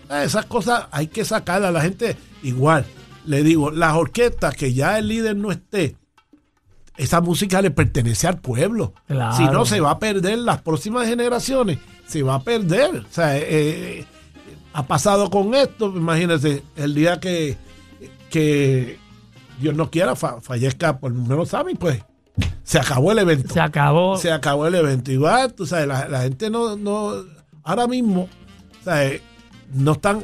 [0.09, 1.71] Eh, Esas cosas hay que sacarlas.
[1.71, 2.85] La gente, igual,
[3.25, 5.95] le digo, las orquestas que ya el líder no esté,
[6.97, 8.93] esa música le pertenece al pueblo.
[9.07, 9.37] Claro.
[9.37, 11.79] Si no, se va a perder las próximas generaciones.
[12.05, 12.97] Se va a perder.
[13.09, 14.05] O sea, eh,
[14.77, 15.87] ha pasado con esto.
[15.95, 17.57] Imagínense, el día que,
[18.29, 18.97] que
[19.59, 22.03] Dios no quiera fa- fallezca por lo menos Sammy, pues
[22.63, 23.53] se acabó el evento.
[23.53, 24.17] Se acabó.
[24.17, 25.11] Se acabó el evento.
[25.11, 27.13] Igual, tú sabes, la, la gente no, no,
[27.63, 28.27] ahora mismo,
[28.83, 29.21] ¿sabes?
[29.73, 30.23] no están,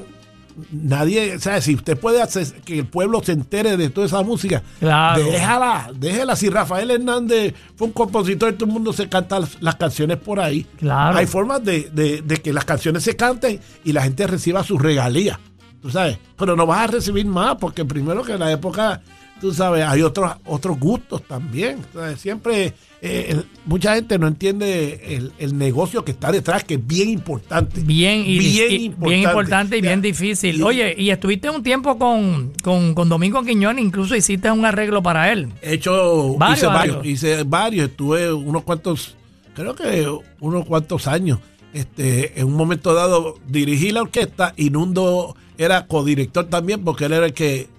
[0.71, 1.63] nadie, ¿sabes?
[1.65, 5.23] Si usted puede hacer que el pueblo se entere de toda esa música, Claro.
[5.23, 6.35] déjala, déjela.
[6.35, 10.39] Si Rafael Hernández fue un compositor, todo el mundo se canta las, las canciones por
[10.39, 10.65] ahí.
[10.77, 11.17] Claro.
[11.17, 14.81] Hay formas de, de- de que las canciones se canten y la gente reciba sus
[14.81, 15.37] regalías,
[15.81, 16.17] tú sabes.
[16.37, 19.01] Pero no vas a recibir más, porque primero que en la época,
[19.41, 21.79] tú sabes, hay otros, otros gustos también.
[21.93, 22.19] ¿sabes?
[22.21, 26.87] Siempre, eh, el- mucha gente no entiende el, el negocio que está detrás, que es
[26.87, 27.81] bien importante.
[27.81, 29.09] Bien, y, Bien y- importante.
[29.09, 30.59] bien importante y bien difícil.
[30.59, 35.01] Y- Oye, y estuviste un tiempo con, con, con Domingo Quiñones, incluso hiciste un arreglo
[35.03, 35.49] para él.
[35.61, 37.05] He hecho, Varios, hice varios, varios.
[37.13, 39.15] hice varios, estuve unos cuantos,
[39.55, 40.07] creo que
[40.39, 41.39] unos cuantos años.
[41.73, 47.13] Este, en un momento dado dirigí la orquesta y Nundo era codirector también porque él
[47.13, 47.69] era el que,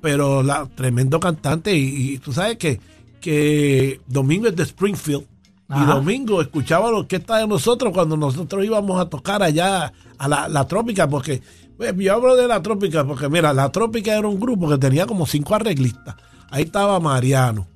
[0.00, 2.80] Pero la tremendo cantante y, y tú sabes que,
[3.20, 5.26] que Domingo es de Springfield
[5.70, 5.84] y.
[5.84, 10.66] Domingo escuchaba la orquesta de nosotros cuando nosotros íbamos a tocar allá a la, la
[10.66, 11.42] Trópica porque
[11.76, 15.06] pues, yo hablo de la Trópica porque mira, la Trópica era un grupo que tenía
[15.06, 16.16] como cinco arreglistas.
[16.50, 17.68] Ahí estaba Mariano,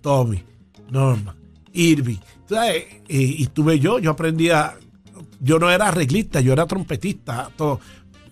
[0.00, 0.44] Tommy,
[0.88, 1.34] Norma,
[1.72, 2.18] Irving.
[2.46, 2.84] ¿tú sabes?
[3.08, 4.74] Y, y tuve yo, yo aprendía,
[5.40, 7.50] yo no era arreglista, yo era trompetista.
[7.56, 7.80] Todo.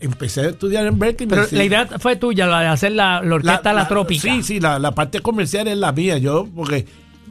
[0.01, 1.29] Empecé a estudiar en Berkeley.
[1.29, 4.23] Pero la idea fue tuya, la de hacer la, la orquesta La, Trópica.
[4.23, 6.17] Sí, sí, la, la parte comercial es la mía.
[6.17, 6.87] Yo, porque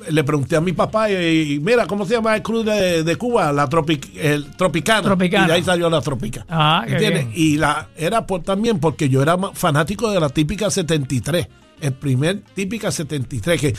[0.09, 3.15] le pregunté a mi papá, y, y mira, ¿cómo se llama el club de, de
[3.15, 3.51] Cuba?
[3.51, 5.01] La tropic, el Tropicana.
[5.01, 5.45] Tropicana.
[5.45, 6.45] Y de ahí salió la Tropica.
[6.47, 7.25] Ah, qué ¿Entiendes?
[7.29, 7.33] bien.
[7.35, 11.47] Y la, era por, también porque yo era fanático de la típica 73.
[11.81, 13.73] El primer típica 73, que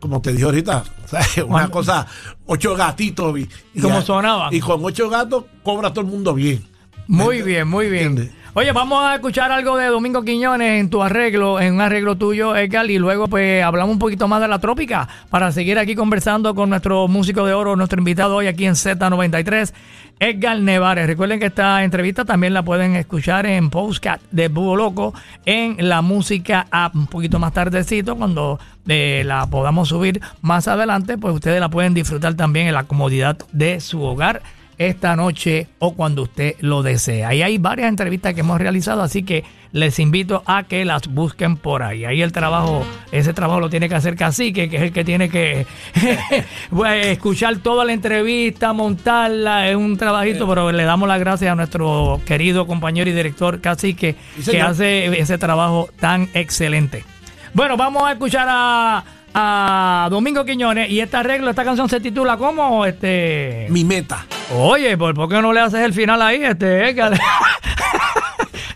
[0.00, 1.44] como te dije ahorita, ¿sabes?
[1.46, 2.06] una cosa,
[2.46, 3.38] ocho gatitos.
[3.38, 4.54] Y, ¿Y cómo a- sonaban?
[4.54, 6.64] Y con ocho gatos cobra todo el mundo bien.
[7.06, 8.06] Muy bien, muy bien.
[8.08, 8.40] ¿Entiendes?
[8.52, 12.56] Oye, vamos a escuchar algo de Domingo Quiñones en tu arreglo, en un arreglo tuyo,
[12.56, 16.52] Edgar, y luego pues hablamos un poquito más de la trópica para seguir aquí conversando
[16.56, 19.72] con nuestro músico de oro, nuestro invitado hoy aquí en Z93,
[20.18, 21.06] Edgar Nevares.
[21.06, 25.14] Recuerden que esta entrevista también la pueden escuchar en Postcat de Búho Loco
[25.46, 31.18] en la música app un poquito más tardecito cuando eh, la podamos subir más adelante,
[31.18, 34.42] pues ustedes la pueden disfrutar también en la comodidad de su hogar
[34.80, 37.22] esta noche o cuando usted lo desee.
[37.26, 41.58] Ahí hay varias entrevistas que hemos realizado, así que les invito a que las busquen
[41.58, 42.06] por ahí.
[42.06, 45.28] Ahí el trabajo, ese trabajo lo tiene que hacer Cacique, que es el que tiene
[45.28, 45.66] que
[46.70, 51.54] pues, escuchar toda la entrevista, montarla, es un trabajito, pero le damos las gracias a
[51.54, 57.04] nuestro querido compañero y director Cacique, Sí, que hace ese trabajo tan excelente.
[57.52, 59.04] Bueno, vamos a escuchar a,
[59.34, 63.66] a Domingo Quiñones y este arreglo, esta canción se titula como este...
[63.70, 64.26] Mi meta.
[64.54, 67.18] Oye, ¿por, por qué no le haces el final ahí, este Edgar?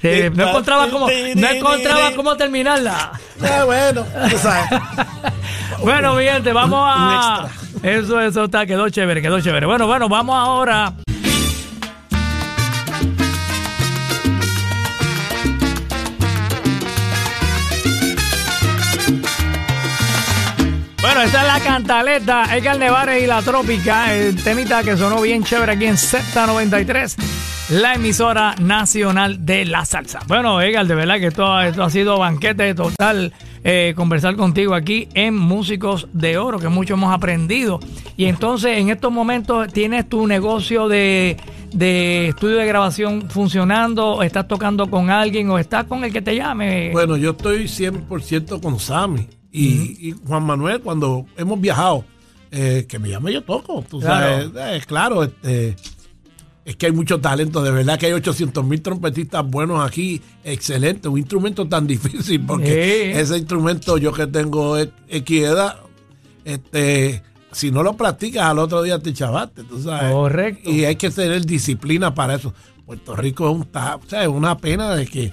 [0.06, 3.12] Eh, no encontraba cómo, no encontraba cómo terminarla.
[3.42, 4.68] Ah, bueno, tú sabes.
[5.82, 7.48] Bueno, mi gente, vamos a.
[7.82, 9.66] Eso, eso está, quedó chévere, quedó chévere.
[9.66, 10.92] Bueno, bueno, vamos ahora.
[21.14, 25.44] Bueno, esta es la cantaleta, Edgar Nevares y la Trópica, el temita que sonó bien
[25.44, 27.14] chévere aquí en Z93,
[27.68, 30.18] la emisora nacional de la salsa.
[30.26, 35.36] Bueno, Edgar, de verdad que esto, ha sido banquete total, eh, conversar contigo aquí en
[35.36, 37.78] Músicos de Oro, que mucho hemos aprendido.
[38.16, 41.36] Y entonces, en estos momentos, ¿tienes tu negocio de,
[41.70, 44.14] estudio de grabación funcionando?
[44.14, 46.90] ¿O ¿Estás tocando con alguien o estás con el que te llame?
[46.90, 49.28] Bueno, yo estoy 100% con Sammy.
[49.56, 52.04] Y, y Juan Manuel, cuando hemos viajado,
[52.50, 53.84] eh, que me llame, yo toco.
[53.88, 54.52] Tú Claro.
[54.52, 55.76] sabes, Eh, claro, este,
[56.64, 57.62] es que hay mucho talento.
[57.62, 60.20] De verdad que hay 800 mil trompetistas buenos aquí.
[60.42, 61.08] Excelente.
[61.08, 65.76] Un instrumento tan difícil porque ese instrumento yo que tengo e- X edad,
[66.44, 69.64] este, si no lo practicas al otro día te chavaste.
[69.64, 70.12] Tú sabes.
[70.12, 70.68] Correcto.
[70.70, 72.52] Y hay que tener disciplina para eso.
[72.86, 75.32] Puerto Rico es un o sea, es una pena de que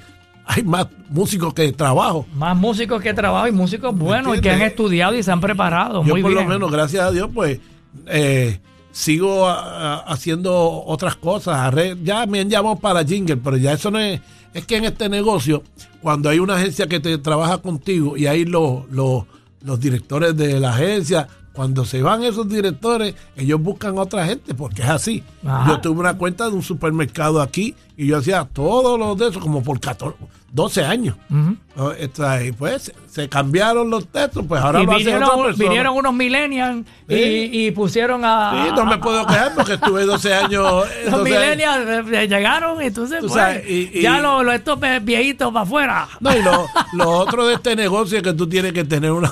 [0.53, 2.25] hay más músicos que trabajo.
[2.35, 6.03] Más músicos que trabajo y músicos buenos y que han estudiado y se han preparado.
[6.03, 6.43] Yo Muy por bien.
[6.43, 7.59] lo menos, gracias a Dios, pues
[8.07, 8.59] eh,
[8.91, 11.73] sigo a- a- haciendo otras cosas.
[12.03, 14.19] Ya me han llamado para jingle, pero ya eso no es...
[14.53, 15.63] Es que en este negocio,
[16.01, 19.23] cuando hay una agencia que te trabaja contigo y hay los, los,
[19.63, 24.53] los directores de la agencia, cuando se van esos directores, ellos buscan a otra gente,
[24.53, 25.23] porque es así.
[25.45, 25.69] Ajá.
[25.71, 29.41] Yo tuve una cuenta de un supermercado aquí y yo hacía todos los de esos
[29.41, 30.17] como por 14,
[30.53, 31.15] 12 años.
[32.57, 35.55] Pues se cambiaron los textos, pues ahora y lo vinieron, persona.
[35.57, 37.49] vinieron unos millennials y, Sí.
[37.53, 38.65] y pusieron a...
[38.67, 40.85] Sí, no me puedo quejar porque estuve 12 años.
[40.91, 41.39] eh, Los 12 años.
[41.57, 45.63] millennials eh, eh, llegaron, entonces pues, sabes, y- y- ya los los estos viejitos para
[45.63, 46.07] afuera.
[46.19, 49.31] No, y lo, lo otro de este negocio es que tú tienes que tener una,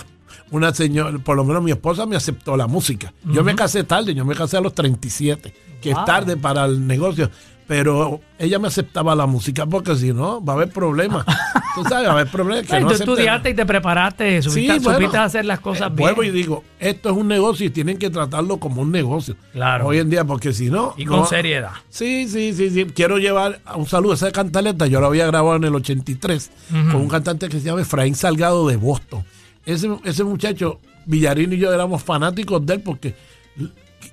[0.51, 3.13] una señora, por lo menos mi esposa me aceptó la música.
[3.25, 5.99] Yo me casé tarde, yo me casé a los 37, que Wow.
[5.99, 7.29] es tarde para el negocio,
[7.69, 11.23] pero ella me aceptaba la música porque si no, va a haber problemas.
[11.75, 12.65] tú sabes, va a haber problemas.
[12.65, 15.59] Que Ay, no tú acepten- estudiaste y te preparaste, supiste, Sí, bueno, supiste hacer las
[15.59, 15.97] cosas eh, bien.
[16.07, 19.35] Vuelvo y digo, esto es un negocio y tienen que tratarlo como un negocio.
[19.53, 19.85] Claro.
[19.85, 20.95] Hoy en día, porque si no...
[20.97, 21.69] y con no- seriedad.
[21.89, 22.85] Sí, sí, sí, sí.
[22.85, 24.87] Quiero llevar un saludo a esa cantaleta.
[24.87, 26.49] Yo la había grabado en el 83
[26.91, 29.23] con un cantante que se llama Efraín Salgado de Boston.
[29.63, 33.13] Ese, ese muchacho, Villarino y yo éramos fanáticos de él porque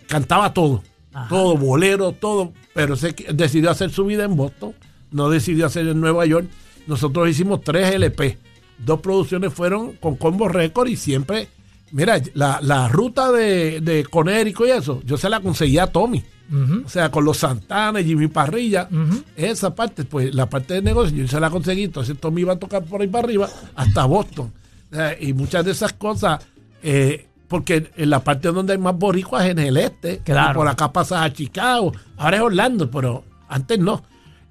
[0.09, 0.82] cantaba todo.
[1.28, 2.52] Todo, bolero, todo.
[2.74, 4.74] Pero se decidió hacer su vida en Boston.
[5.10, 6.48] No decidió hacer en Nueva York.
[6.86, 8.38] Nosotros hicimos tres LP.
[8.78, 11.48] Dos producciones fueron con Combo Record y siempre.
[11.92, 16.22] Mira, la, la ruta de, de Conérico y eso, yo se la conseguía a Tommy.
[16.84, 18.88] O sea, con los Santana, Jimmy Parrilla,
[19.36, 22.58] esa parte, pues la parte de negocio, yo se la conseguí, entonces Tommy iba a
[22.58, 24.52] tocar por ahí para arriba hasta Boston.
[24.92, 26.44] Sea, y muchas de esas cosas,
[26.84, 30.53] eh, porque en la parte donde hay más boricuas es en el este, Claro.
[30.53, 34.03] y por acá pasas a Chicago, ahora es Orlando, pero antes no.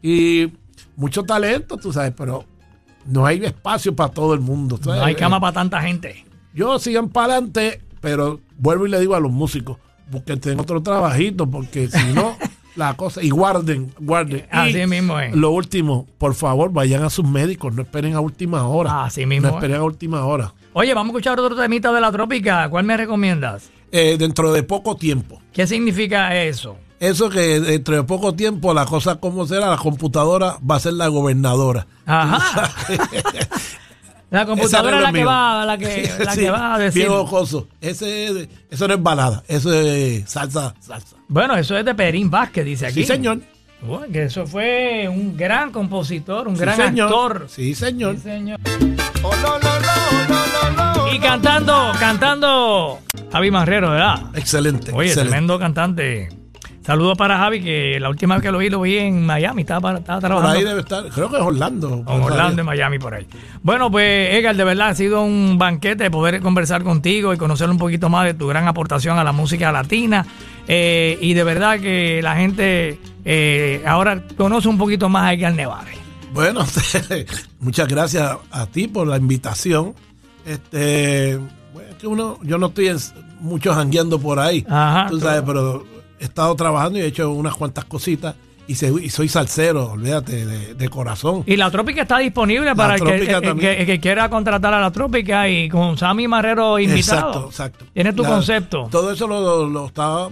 [0.02, 0.52] Y
[0.96, 2.46] mucho talento, tú sabes, pero
[3.06, 4.80] no hay espacio para todo el mundo.
[4.86, 6.26] No hay cama para tanta gente.
[6.54, 9.78] Yo sigan para adelante, pero vuelvo y le digo a los músicos,
[10.10, 12.38] busquen otro trabajito, porque si no,
[12.76, 14.46] la cosa, y guarden, guarden.
[14.52, 15.36] Así Y mismo es.
[15.36, 19.04] Lo último, por favor, vayan a sus médicos, no esperen a última hora.
[19.04, 19.56] Así mismo No es.
[19.56, 20.54] esperen a última hora.
[20.78, 22.68] Oye, vamos a escuchar otro temita de la trópica.
[22.70, 23.70] ¿Cuál me recomiendas?
[23.94, 25.42] Eh, dentro de poco tiempo.
[25.54, 26.76] ¿Qué significa eso?
[27.00, 30.92] Eso que dentro de poco tiempo, la cosa como será, la computadora va a ser
[30.94, 31.88] la gobernadora.
[32.06, 32.70] Ajá.
[34.32, 37.04] La computadora es la que va, la que, la Sí, que va a decir.
[37.04, 37.70] Bien ojoso.
[37.80, 41.16] Ese, es- eso no es balada, eso es salsa, salsa.
[41.30, 42.96] Bueno, eso es de Perín Vázquez, dice aquí.
[43.02, 43.40] Sí, señor.
[43.82, 47.08] Bueno, que eso fue un gran compositor, un Sí, gran señor.
[47.08, 47.46] actor.
[47.50, 48.16] Sí, señor.
[48.16, 48.60] Sí, señor.
[51.14, 53.00] Y cantando, cantando.
[53.32, 54.22] Javi Marrero, ¿verdad?
[54.34, 54.92] Excelente.
[54.94, 55.30] Oye, excelente.
[55.30, 56.30] tremendo cantante.
[56.86, 59.64] Saludos para Javi, que la última vez que lo vi, lo vi en Miami.
[59.64, 60.60] Estaba, estaba Por trabajando.
[60.60, 62.04] ahí debe estar, creo que es Orlando.
[62.06, 63.26] Con Orlando y Miami por ahí.
[63.64, 67.80] Bueno, pues Edgar, de verdad ha sido un banquete poder conversar contigo y conocer un
[67.80, 70.28] poquito más de tu gran aportación a la música latina.
[70.68, 75.54] Eh, y de verdad que la gente eh, ahora conoce un poquito más a Edgar
[75.54, 75.98] Nevares.
[76.34, 76.66] Bueno,
[77.62, 79.96] muchas gracias a ti por la invitación.
[80.46, 81.38] Este,
[81.74, 82.98] bueno, es que uno, yo no estoy en,
[83.40, 85.86] mucho jangueando por ahí, Ajá, tú sabes, pero
[86.20, 88.36] he estado trabajando y he hecho unas cuantas cositas
[88.68, 91.44] y, se- y soy salsero, olvídate, de, de corazón.
[91.46, 94.80] Y la Trópica está disponible para el que, el- que- el que quiera contratar a
[94.82, 97.28] la Trópica y con Sammy Marrero invitado.
[97.30, 97.86] Exacto, exacto.
[97.94, 98.88] Tienes tu La- concepto.
[98.92, 100.30] Todo eso lo, lo estaba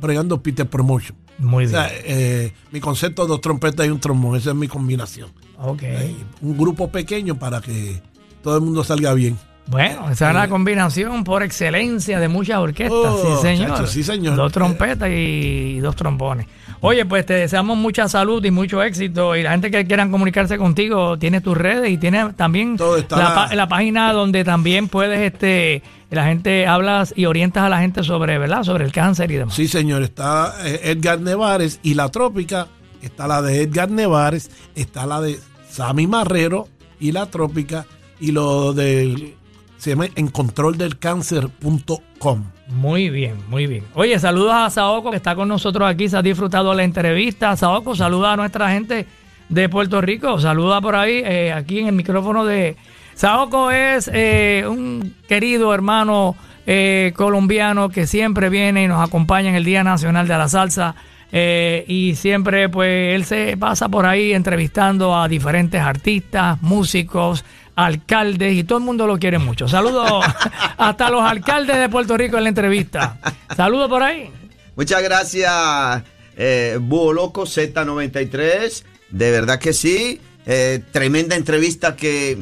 [0.00, 1.16] bregando Peter Promotion.
[1.38, 1.70] Muy O bien.
[1.70, 5.30] sea, eh, mi concepto dos trompetas y un trombón, esa es mi combinación.
[5.56, 5.82] ok.
[5.84, 8.00] Eh, un grupo pequeño para que
[8.42, 9.36] todo el mundo salga bien.
[9.66, 13.68] Bueno, esa es la combinación por excelencia de muchas orquestas, Oh, sí señor.
[13.68, 14.34] chacho, sí, señor.
[14.34, 16.46] Dos trompetas y dos trombones.
[16.80, 19.36] Oye, pues te deseamos mucha salud y mucho éxito.
[19.36, 23.18] Y la gente que quieran comunicarse contigo, tiene tus redes y tiene también Todo está-
[23.18, 27.80] la, pa- la página donde también puedes, este, la gente hablas y orientas a la
[27.80, 28.62] gente sobre, ¿verdad?
[28.62, 29.54] Sobre el cáncer y demás.
[29.54, 32.68] Sí, señor, está eh, Edgar Nevares y la trópica,
[33.02, 36.68] está la de Edgar Nevares, está la de Sammy Marrero
[37.00, 37.84] y la trópica
[38.20, 39.34] y lo del
[39.76, 42.44] se llama encontroldelcáncer.com.
[42.68, 43.84] Muy bien, muy bien.
[43.94, 47.56] Oye, saludos a Saoco que está con nosotros aquí, se ha disfrutado la entrevista.
[47.56, 49.06] Saoco, saluda a nuestra gente
[49.48, 52.76] de Puerto Rico, saluda por ahí, eh, aquí en el micrófono de...
[53.14, 59.54] Saoco es eh, un querido hermano eh, colombiano que siempre viene y nos acompaña en
[59.54, 60.94] el Día Nacional de la Salsa.
[61.32, 67.44] eh, y siempre pues él se pasa por ahí entrevistando a diferentes artistas, músicos,
[67.78, 69.68] alcaldes y todo el mundo lo quiere mucho.
[69.68, 70.24] Saludos
[70.76, 73.18] hasta los alcaldes de Puerto Rico en la entrevista.
[73.56, 74.32] Saludos por ahí.
[74.74, 76.02] Muchas gracias,
[76.36, 78.82] eh, Búho Loco Z93.
[79.10, 80.20] De verdad que sí.
[80.44, 82.38] Eh, tremenda entrevista que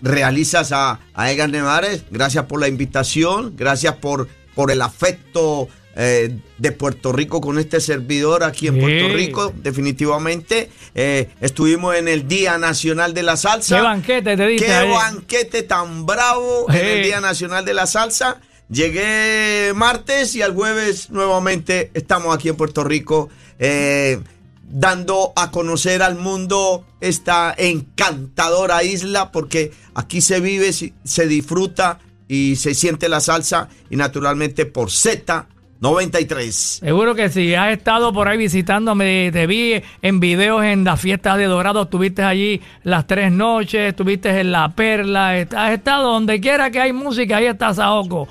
[0.00, 2.04] realizas a, a Edgar Nevares.
[2.10, 3.54] Gracias por la invitación.
[3.56, 8.80] Gracias por, por el afecto eh, de Puerto Rico con este servidor aquí en Sí.
[8.80, 10.70] Puerto Rico, definitivamente.
[10.94, 13.76] Eh, estuvimos en el Día Nacional de la Salsa.
[13.76, 17.02] Qué banquete te diste Qué banquete tan bravo en el.
[17.02, 18.40] Día Nacional de la Salsa.
[18.68, 23.28] Llegué martes y al jueves nuevamente estamos aquí en Puerto Rico
[23.58, 24.18] eh,
[24.68, 32.56] dando a conocer al mundo esta encantadora isla porque aquí se vive, se- disfruta y
[32.56, 34.90] se siente la salsa y naturalmente por
[35.80, 36.50] Z93.
[36.80, 41.36] Seguro que sí, has estado por ahí visitándome, te vi en videos en la fiesta
[41.36, 46.70] de Dorado, estuviste allí las tres noches, estuviste en La Perla, has estado donde quiera
[46.70, 48.28] que hay música, ahí está Saoco,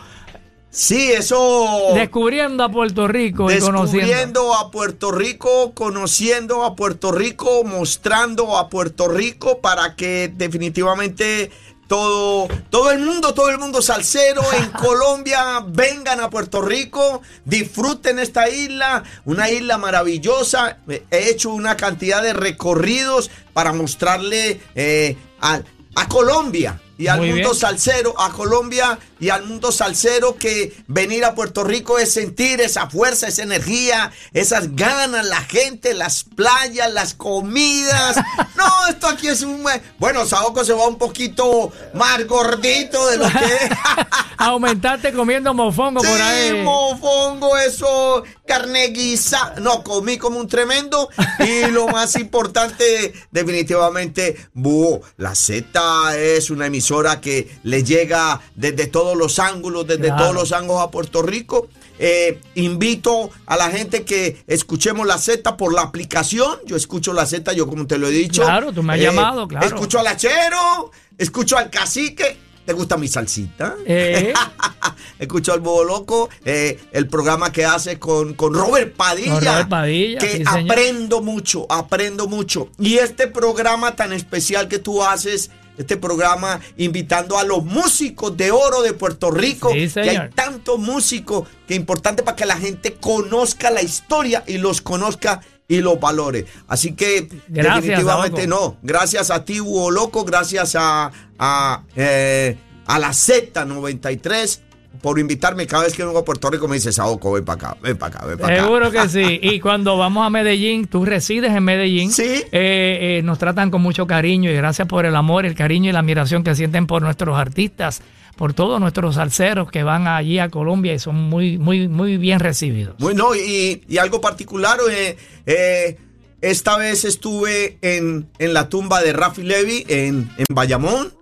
[0.75, 1.93] Sí, eso...
[1.93, 4.07] descubriendo a Puerto Rico y conociendo.
[4.07, 11.49] Descubriendo a Puerto Rico, conociendo a Puerto Rico, mostrando a Puerto Rico para que definitivamente
[11.87, 18.19] todo, todo el mundo, todo el mundo salsero en Colombia vengan a Puerto Rico, disfruten
[18.19, 20.79] esta isla, una isla maravillosa.
[20.87, 25.61] He hecho una cantidad de recorridos para mostrarle eh, a,
[25.95, 27.59] a Colombia y al Muy mundo bien.
[27.59, 32.89] salsero, a Colombia y al mundo salsero que venir a Puerto Rico es sentir esa
[32.89, 38.17] fuerza, esa energía, esas ganas, la gente, las playas, las comidas.
[38.55, 39.63] No, esto aquí es un...
[39.99, 43.69] Bueno, Saoco se va un poquito más gordito de lo que...
[44.37, 46.63] Aumentaste comiendo mofongo por Sí, ahí.
[46.63, 49.55] mofongo, eso, carne guisa.
[49.61, 51.09] No, comí como un tremendo.
[51.39, 55.01] Y lo más importante, definitivamente, búho.
[55.17, 60.17] La Z es una emisora que le llega desde todos los ángulos, desde Claro.
[60.23, 61.67] todos los ángulos a Puerto Rico.
[61.97, 66.57] Eh, invito a la gente que escuchemos la Z por la aplicación.
[66.65, 68.41] Yo escucho la Z, yo como te lo he dicho.
[68.43, 69.65] Eh, Claro, tú me has llamado, claro.
[69.65, 72.37] Escucho al achero, escucho al cacique.
[72.65, 73.75] ¿Te gusta mi salsita?
[73.85, 74.33] Eh,
[75.19, 79.33] Escucho al Bobo Loco, eh, el programa que hace con, con Robert Padilla.
[79.33, 82.69] Con Robert Padilla, Que sí, aprendo mucho, aprendo mucho.
[82.79, 88.51] Y este programa tan especial que tú haces, este programa invitando a los músicos de
[88.51, 89.71] oro de Puerto Rico.
[89.71, 94.43] Sí, que hay tantos músicos que es importante para que la gente conozca la historia
[94.47, 96.45] y los conozca y los valore.
[96.67, 98.77] Así que Gracias, definitivamente no.
[98.83, 104.64] Gracias a ti, Hugo Loco, gracias a, a, eh, a la Z93
[105.01, 105.67] por invitarme.
[105.67, 108.17] Cada vez que vengo a Puerto Rico me dice, Saoco, ven para acá, ven para
[108.17, 108.63] acá, ven para acá.
[108.63, 109.39] Seguro que sí.
[109.45, 112.11] Y cuando vamos a Medellín, tú resides en Medellín.
[112.11, 112.23] Sí.
[112.23, 115.93] Eh, eh, nos tratan con mucho cariño y gracias por el amor, el cariño y
[115.93, 118.01] la admiración que sienten por nuestros artistas,
[118.35, 122.39] por todos nuestros salseros que van allí a Colombia y son muy, muy, muy bien
[122.39, 122.95] recibidos.
[122.99, 125.97] Bueno, y, y algo particular, eh, eh,
[126.41, 131.13] esta vez estuve en, en la tumba de Rafi Levy en, en Bayamón.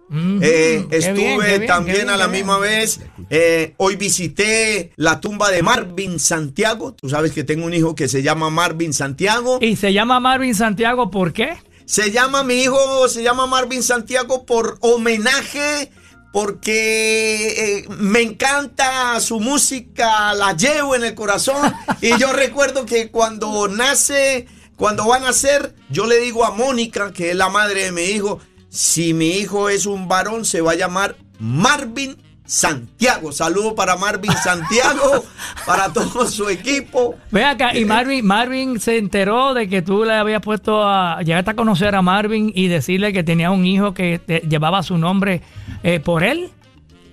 [0.42, 3.00] Eh, estuve bien, qué bien, también bien, a la misma vez.
[3.32, 6.94] eh, hoy visité la tumba de Marvin Santiago.
[6.94, 9.58] Tú sabes que tengo un hijo que se llama Marvin Santiago.
[9.60, 11.58] Y se llama Marvin Santiago, ¿por qué?
[11.86, 15.90] Se llama, mi hijo se llama Marvin Santiago por homenaje,
[16.32, 21.74] porque eh, me encanta su música, la llevo en el corazón.
[22.02, 27.12] y yo recuerdo que cuando nace, cuando va a nacer, yo le digo a Mónica,
[27.14, 30.72] que es la madre de mi hijo, si mi hijo es un varón, se va
[30.72, 33.32] a llamar Marvin Santiago.
[33.32, 35.24] Saludo para Marvin Santiago,
[35.66, 37.16] para todo su equipo.
[37.32, 41.22] Ve acá, y Marvin, Marvin se enteró de que tú le habías puesto a.
[41.22, 44.98] Llegaste a conocer a Marvin y decirle que tenía un hijo que te- llevaba su
[44.98, 45.42] nombre
[45.84, 46.50] eh, por él.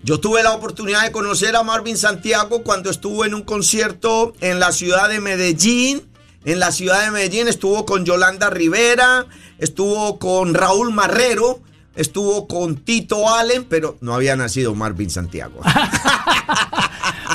[0.02, 4.58] Yo tuve la oportunidad de conocer a Marvin Santiago cuando estuvo en un concierto en
[4.58, 6.02] la ciudad de Medellín.
[6.44, 9.26] En la ciudad de Medellín estuvo con Yolanda Rivera,
[9.58, 11.60] estuvo con Raúl Marrero,
[11.96, 15.60] estuvo con Tito Allen, pero no había nacido Marvin Santiago.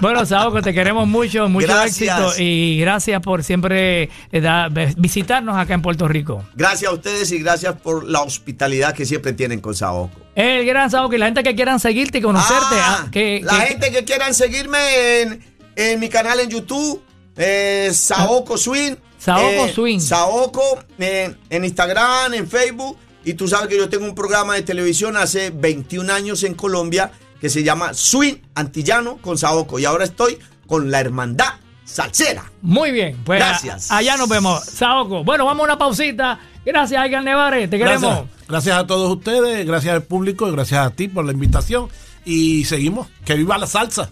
[0.02, 2.20] Bueno, Saoco, te queremos mucho, mucho Gracias.
[2.20, 6.44] éxito y gracias por siempre eh, da- visitarnos acá en Puerto Rico.
[6.54, 10.20] Gracias a ustedes y gracias por la hospitalidad que siempre tienen con Saoco.
[10.36, 12.76] El gran Saoco y la gente que quieran seguirte y conocerte.
[12.76, 15.46] Ah, ah, que, la que- gente que quieran seguirme en,
[15.78, 17.02] en mi canal en YouTube,
[17.38, 18.96] eh, Saoco Swing.
[19.18, 20.00] Saoco eh, Swing.
[20.00, 20.62] Saoco
[21.00, 22.98] eh, en Instagram, en Facebook.
[23.24, 27.12] Y tú sabes que yo tengo un programa de televisión hace 21 años en Colombia
[27.42, 29.80] que se llama Swing Antillano con Saoco.
[29.80, 31.54] Y ahora estoy con la Hermandad
[31.86, 32.52] Salsera.
[32.62, 33.92] Muy bien, pues a- Gracias.
[33.92, 34.64] allá nos vemos.
[34.66, 35.24] Saoco.
[35.24, 36.40] Bueno, vamos a una pausita.
[36.66, 37.70] Gracias, Aigan Nevares.
[37.70, 38.02] Te queremos.
[38.02, 38.30] Gracias.
[38.48, 41.90] Gracias a todos ustedes, gracias al público y gracias a ti por la invitación.
[42.26, 43.08] Y seguimos.
[43.24, 44.04] Que viva la salsa.